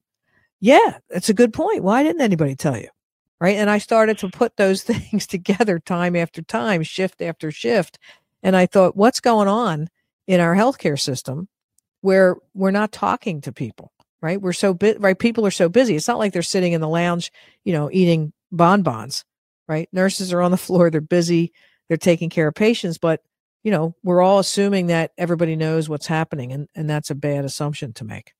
Yeah, 0.60 0.98
that's 1.08 1.28
a 1.28 1.34
good 1.34 1.52
point. 1.52 1.84
Why 1.84 2.02
didn't 2.02 2.22
anybody 2.22 2.56
tell 2.56 2.76
you? 2.76 2.88
Right? 3.40 3.56
And 3.56 3.70
I 3.70 3.78
started 3.78 4.18
to 4.18 4.28
put 4.28 4.56
those 4.56 4.82
things 4.84 5.26
together 5.26 5.78
time 5.78 6.16
after 6.16 6.42
time, 6.42 6.82
shift 6.82 7.20
after 7.22 7.50
shift. 7.50 7.98
And 8.42 8.56
I 8.56 8.66
thought, 8.66 8.96
what's 8.96 9.20
going 9.20 9.48
on 9.48 9.88
in 10.26 10.40
our 10.40 10.54
healthcare 10.54 10.98
system 10.98 11.48
where 12.00 12.36
we're 12.54 12.70
not 12.70 12.92
talking 12.92 13.40
to 13.42 13.52
people, 13.52 13.92
right? 14.20 14.40
We're 14.40 14.52
so 14.52 14.74
bit 14.74 15.00
right. 15.00 15.18
People 15.18 15.46
are 15.46 15.50
so 15.50 15.68
busy. 15.68 15.96
It's 15.96 16.08
not 16.08 16.18
like 16.18 16.32
they're 16.32 16.42
sitting 16.42 16.72
in 16.72 16.80
the 16.80 16.88
lounge, 16.88 17.32
you 17.64 17.72
know, 17.72 17.90
eating 17.92 18.32
bonbons, 18.52 19.24
right? 19.66 19.88
Nurses 19.92 20.32
are 20.32 20.42
on 20.42 20.50
the 20.50 20.56
floor. 20.56 20.90
They're 20.90 21.00
busy. 21.00 21.52
They're 21.88 21.96
taking 21.96 22.30
care 22.30 22.48
of 22.48 22.54
patients, 22.54 22.98
but 22.98 23.22
you 23.62 23.72
know, 23.72 23.96
we're 24.04 24.22
all 24.22 24.38
assuming 24.38 24.88
that 24.88 25.10
everybody 25.18 25.56
knows 25.56 25.88
what's 25.88 26.06
happening. 26.06 26.52
And, 26.52 26.68
and 26.76 26.88
that's 26.88 27.10
a 27.10 27.16
bad 27.16 27.44
assumption 27.44 27.92
to 27.94 28.04
make. 28.04 28.32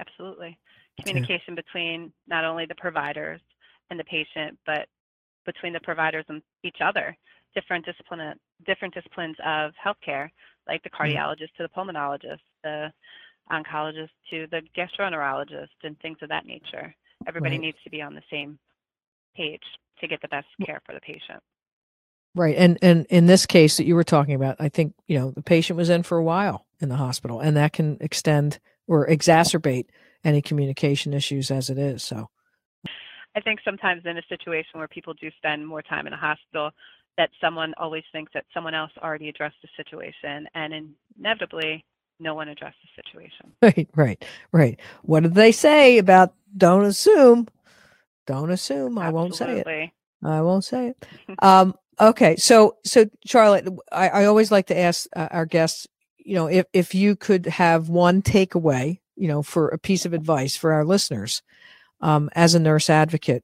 Absolutely 0.00 0.58
communication 1.02 1.54
between 1.54 2.12
not 2.26 2.44
only 2.44 2.66
the 2.66 2.74
providers 2.76 3.40
and 3.90 3.98
the 3.98 4.04
patient, 4.04 4.58
but 4.66 4.86
between 5.44 5.72
the 5.72 5.80
providers 5.80 6.24
and 6.28 6.42
each 6.64 6.78
other, 6.80 7.16
different 7.54 7.84
discipline, 7.84 8.34
different 8.66 8.94
disciplines 8.94 9.36
of 9.44 9.72
healthcare, 9.84 10.28
like 10.66 10.82
the 10.82 10.90
cardiologist 10.90 11.52
to 11.56 11.62
the 11.62 11.68
pulmonologist, 11.76 12.40
the 12.64 12.92
oncologist 13.50 14.10
to 14.30 14.46
the 14.50 14.60
gastroenterologist, 14.76 15.68
and 15.84 15.98
things 16.00 16.18
of 16.22 16.28
that 16.28 16.46
nature. 16.46 16.94
Everybody 17.26 17.54
Right. 17.56 17.60
needs 17.62 17.78
to 17.84 17.90
be 17.90 18.02
on 18.02 18.14
the 18.14 18.22
same 18.30 18.58
page 19.36 19.62
to 20.00 20.08
get 20.08 20.20
the 20.20 20.28
best 20.28 20.48
care 20.64 20.80
for 20.84 20.92
the 20.92 21.00
patient. 21.00 21.42
Right. 22.34 22.56
And 22.56 22.78
and 22.82 23.06
in 23.08 23.26
this 23.26 23.46
case 23.46 23.78
that 23.78 23.86
you 23.86 23.94
were 23.94 24.04
talking 24.04 24.34
about, 24.34 24.56
I 24.58 24.68
think, 24.68 24.94
you 25.06 25.18
know, 25.18 25.30
the 25.30 25.42
patient 25.42 25.76
was 25.78 25.88
in 25.88 26.02
for 26.02 26.18
a 26.18 26.22
while 26.22 26.66
in 26.80 26.90
the 26.90 26.96
hospital 26.96 27.40
and 27.40 27.56
that 27.56 27.72
can 27.72 27.96
extend 28.00 28.58
or 28.86 29.06
exacerbate 29.06 29.86
any 30.24 30.42
communication 30.42 31.12
issues 31.12 31.50
as 31.50 31.70
it 31.70 31.78
is. 31.78 32.02
So 32.02 32.28
I 33.36 33.40
think 33.40 33.60
sometimes 33.64 34.02
in 34.06 34.16
a 34.16 34.22
situation 34.28 34.78
where 34.78 34.88
people 34.88 35.14
do 35.14 35.30
spend 35.36 35.66
more 35.66 35.82
time 35.82 36.06
in 36.06 36.12
a 36.14 36.16
hospital, 36.16 36.70
that 37.18 37.30
someone 37.40 37.74
always 37.78 38.04
thinks 38.10 38.32
that 38.34 38.44
someone 38.52 38.74
else 38.74 38.90
already 39.02 39.28
addressed 39.28 39.56
the 39.62 39.68
situation, 39.76 40.48
and 40.54 40.96
inevitably, 41.18 41.84
no 42.18 42.34
one 42.34 42.48
addressed 42.48 42.76
the 42.82 43.02
situation. 43.02 43.52
right, 43.62 43.88
right, 43.94 44.24
right. 44.52 44.80
What 45.02 45.22
did 45.22 45.34
they 45.34 45.52
say 45.52 45.98
about 45.98 46.34
don't 46.56 46.84
assume? 46.84 47.46
Don't 48.26 48.50
assume. 48.50 48.98
I 48.98 49.10
won't 49.10 49.34
say 49.34 49.60
it. 49.60 49.90
I 50.24 50.40
won't 50.40 50.64
say 50.64 50.88
it. 50.88 51.06
Um, 51.42 51.74
okay, 52.00 52.36
so 52.36 52.78
so 52.84 53.04
Charlotte, 53.26 53.68
I, 53.92 54.08
I 54.08 54.24
always 54.24 54.50
like 54.50 54.68
to 54.68 54.78
ask 54.78 55.06
uh, 55.14 55.28
our 55.30 55.44
guests, 55.44 55.86
you 56.16 56.34
know, 56.34 56.46
if 56.46 56.64
if 56.72 56.94
you 56.94 57.14
could 57.14 57.44
have 57.44 57.90
one 57.90 58.22
takeaway, 58.22 59.00
you 59.16 59.28
know, 59.28 59.42
for 59.42 59.68
a 59.68 59.78
piece 59.78 60.06
of 60.06 60.12
advice 60.12 60.56
for 60.56 60.72
our 60.72 60.84
listeners, 60.84 61.42
um, 62.00 62.28
as 62.34 62.54
a 62.54 62.60
nurse 62.60 62.90
advocate, 62.90 63.42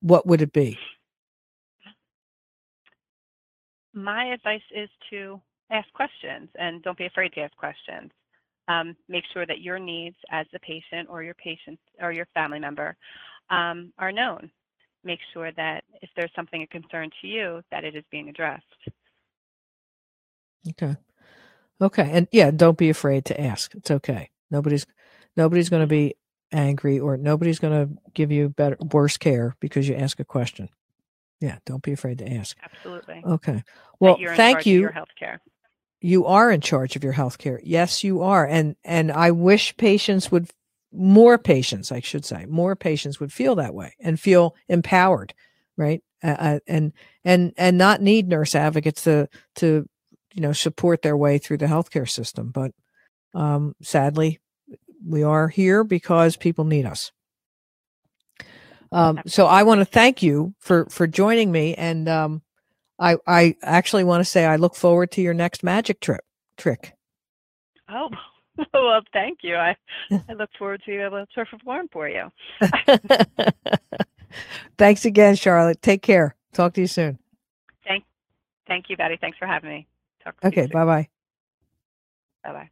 what 0.00 0.26
would 0.26 0.42
it 0.42 0.52
be? 0.52 0.78
My 3.92 4.26
advice 4.26 4.62
is 4.74 4.88
to 5.10 5.40
ask 5.70 5.90
questions 5.92 6.48
and 6.58 6.82
don't 6.82 6.98
be 6.98 7.06
afraid 7.06 7.32
to 7.34 7.40
ask 7.40 7.56
questions. 7.56 8.10
Um, 8.66 8.96
make 9.08 9.24
sure 9.32 9.46
that 9.46 9.60
your 9.60 9.78
needs 9.78 10.16
as 10.30 10.46
the 10.52 10.58
patient 10.60 11.08
or 11.10 11.22
your 11.22 11.34
patient 11.34 11.78
or 12.00 12.12
your 12.12 12.26
family 12.34 12.58
member 12.58 12.96
um, 13.50 13.92
are 13.98 14.12
known. 14.12 14.50
Make 15.04 15.20
sure 15.32 15.52
that 15.52 15.84
if 16.00 16.08
there's 16.16 16.30
something 16.34 16.62
a 16.62 16.66
concern 16.66 17.10
to 17.20 17.26
you, 17.26 17.62
that 17.70 17.84
it 17.84 17.94
is 17.94 18.04
being 18.10 18.28
addressed. 18.28 18.64
Okay. 20.70 20.96
Okay. 21.80 22.10
And 22.10 22.26
yeah, 22.32 22.50
don't 22.50 22.78
be 22.78 22.88
afraid 22.88 23.26
to 23.26 23.40
ask. 23.40 23.74
It's 23.74 23.90
okay. 23.90 24.30
Nobody's 24.54 24.86
nobody's 25.36 25.68
going 25.68 25.82
to 25.82 25.86
be 25.88 26.14
angry 26.52 27.00
or 27.00 27.16
nobody's 27.16 27.58
going 27.58 27.72
to 27.72 27.94
give 28.14 28.30
you 28.30 28.48
better 28.48 28.76
worse 28.92 29.16
care 29.16 29.56
because 29.58 29.88
you 29.88 29.96
ask 29.96 30.20
a 30.20 30.24
question. 30.24 30.68
Yeah, 31.40 31.58
don't 31.66 31.82
be 31.82 31.92
afraid 31.92 32.18
to 32.18 32.32
ask. 32.32 32.56
Absolutely. 32.62 33.22
Okay. 33.26 33.62
Well, 33.98 34.16
you're 34.20 34.30
in 34.30 34.36
thank 34.36 34.64
you. 34.64 34.80
Your 34.80 34.92
health 34.92 35.14
care. 35.18 35.40
you 36.00 36.26
are 36.26 36.50
in 36.52 36.60
charge 36.60 36.94
of 36.96 37.02
your 37.02 37.12
health 37.12 37.38
care. 37.38 37.60
Yes, 37.64 38.04
you 38.04 38.22
are. 38.22 38.46
And 38.46 38.76
and 38.84 39.10
I 39.10 39.32
wish 39.32 39.76
patients 39.76 40.30
would 40.30 40.48
more 40.92 41.38
patients, 41.38 41.90
I 41.90 42.00
should 42.00 42.24
say, 42.24 42.46
more 42.46 42.76
patients 42.76 43.18
would 43.18 43.32
feel 43.32 43.56
that 43.56 43.74
way 43.74 43.94
and 43.98 44.20
feel 44.20 44.54
empowered, 44.68 45.34
right? 45.76 46.02
Uh, 46.22 46.60
and 46.68 46.92
and 47.24 47.52
and 47.58 47.76
not 47.76 48.00
need 48.00 48.28
nurse 48.28 48.54
advocates 48.54 49.02
to 49.04 49.28
to 49.56 49.88
you 50.32 50.40
know 50.40 50.52
support 50.52 51.02
their 51.02 51.16
way 51.16 51.38
through 51.38 51.58
the 51.58 51.66
healthcare 51.66 52.08
system. 52.08 52.52
But 52.52 52.70
um, 53.34 53.74
sadly, 53.82 54.38
we 55.06 55.22
are 55.22 55.48
here 55.48 55.84
because 55.84 56.36
people 56.36 56.64
need 56.64 56.86
us. 56.86 57.12
Um, 58.92 59.20
so 59.26 59.46
I 59.46 59.64
want 59.64 59.80
to 59.80 59.84
thank 59.84 60.22
you 60.22 60.54
for 60.60 60.86
for 60.86 61.06
joining 61.06 61.50
me, 61.50 61.74
and 61.74 62.08
um, 62.08 62.42
I 62.98 63.16
I 63.26 63.56
actually 63.62 64.04
want 64.04 64.20
to 64.20 64.24
say 64.24 64.44
I 64.44 64.56
look 64.56 64.76
forward 64.76 65.10
to 65.12 65.22
your 65.22 65.34
next 65.34 65.64
magic 65.64 66.00
trip 66.00 66.20
trick. 66.56 66.94
Oh, 67.88 68.08
well, 68.74 69.00
thank 69.12 69.40
you. 69.42 69.56
I, 69.56 69.76
I 70.28 70.32
look 70.34 70.50
forward 70.58 70.80
to 70.84 70.86
being 70.86 71.00
able 71.00 71.24
to 71.26 71.44
perform 71.44 71.88
for 71.92 72.08
you. 72.08 72.30
Thanks 74.78 75.04
again, 75.04 75.36
Charlotte. 75.36 75.82
Take 75.82 76.02
care. 76.02 76.36
Talk 76.52 76.74
to 76.74 76.80
you 76.80 76.86
soon. 76.86 77.18
Thank, 77.86 78.04
thank 78.66 78.86
you, 78.88 78.96
Betty. 78.96 79.18
Thanks 79.20 79.38
for 79.38 79.46
having 79.46 79.70
me. 79.70 79.86
Talk 80.22 80.40
to 80.40 80.46
Okay, 80.48 80.66
bye 80.66 80.84
bye. 80.84 81.08
Bye 82.42 82.52
bye. 82.52 82.70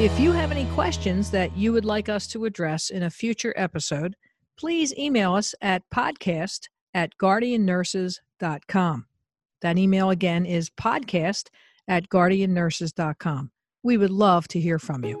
If 0.00 0.20
you 0.20 0.30
have 0.30 0.52
any 0.52 0.64
questions 0.66 1.28
that 1.32 1.56
you 1.56 1.72
would 1.72 1.84
like 1.84 2.08
us 2.08 2.28
to 2.28 2.44
address 2.44 2.88
in 2.90 3.02
a 3.02 3.10
future 3.10 3.52
episode, 3.56 4.14
please 4.56 4.96
email 4.96 5.34
us 5.34 5.56
at 5.60 5.82
podcast 5.92 6.68
at 6.94 7.18
guardiannurses.com. 7.20 9.06
That 9.60 9.76
email 9.76 10.10
again 10.10 10.46
is 10.46 10.70
podcast 10.70 11.48
at 11.88 12.08
guardiannurses.com. 12.10 13.50
We 13.82 13.96
would 13.96 14.12
love 14.12 14.46
to 14.48 14.60
hear 14.60 14.78
from 14.78 15.04
you. 15.04 15.20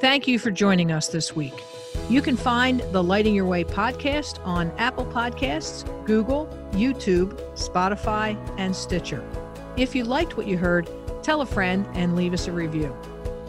Thank 0.00 0.28
you 0.28 0.38
for 0.38 0.52
joining 0.52 0.92
us 0.92 1.08
this 1.08 1.34
week. 1.34 1.64
You 2.08 2.22
can 2.22 2.36
find 2.36 2.78
the 2.92 3.02
Lighting 3.02 3.34
Your 3.34 3.46
Way 3.46 3.64
podcast 3.64 4.38
on 4.46 4.70
Apple 4.78 5.06
Podcasts, 5.06 5.84
Google, 6.06 6.46
YouTube, 6.74 7.32
Spotify, 7.54 8.38
and 8.56 8.74
Stitcher. 8.74 9.28
If 9.76 9.96
you 9.96 10.04
liked 10.04 10.36
what 10.36 10.46
you 10.46 10.58
heard, 10.58 10.88
tell 11.24 11.40
a 11.40 11.46
friend 11.46 11.88
and 11.94 12.14
leave 12.14 12.34
us 12.34 12.46
a 12.46 12.52
review. 12.52 12.96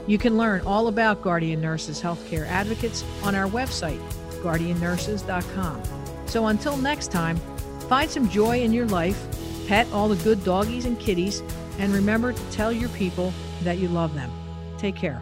You 0.05 0.17
can 0.17 0.37
learn 0.37 0.61
all 0.61 0.87
about 0.87 1.21
Guardian 1.21 1.61
Nurses 1.61 2.01
Healthcare 2.01 2.45
Advocates 2.47 3.05
on 3.23 3.35
our 3.35 3.47
website, 3.47 4.01
guardiannurses.com. 4.41 5.81
So 6.25 6.47
until 6.47 6.77
next 6.77 7.11
time, 7.11 7.37
find 7.87 8.09
some 8.09 8.27
joy 8.29 8.61
in 8.61 8.73
your 8.73 8.87
life, 8.87 9.17
pet 9.67 9.87
all 9.93 10.09
the 10.09 10.21
good 10.23 10.43
doggies 10.43 10.85
and 10.85 10.99
kitties, 10.99 11.41
and 11.79 11.93
remember 11.93 12.33
to 12.33 12.51
tell 12.51 12.71
your 12.71 12.89
people 12.89 13.33
that 13.63 13.77
you 13.77 13.87
love 13.87 14.13
them. 14.13 14.31
Take 14.77 14.95
care. 14.95 15.21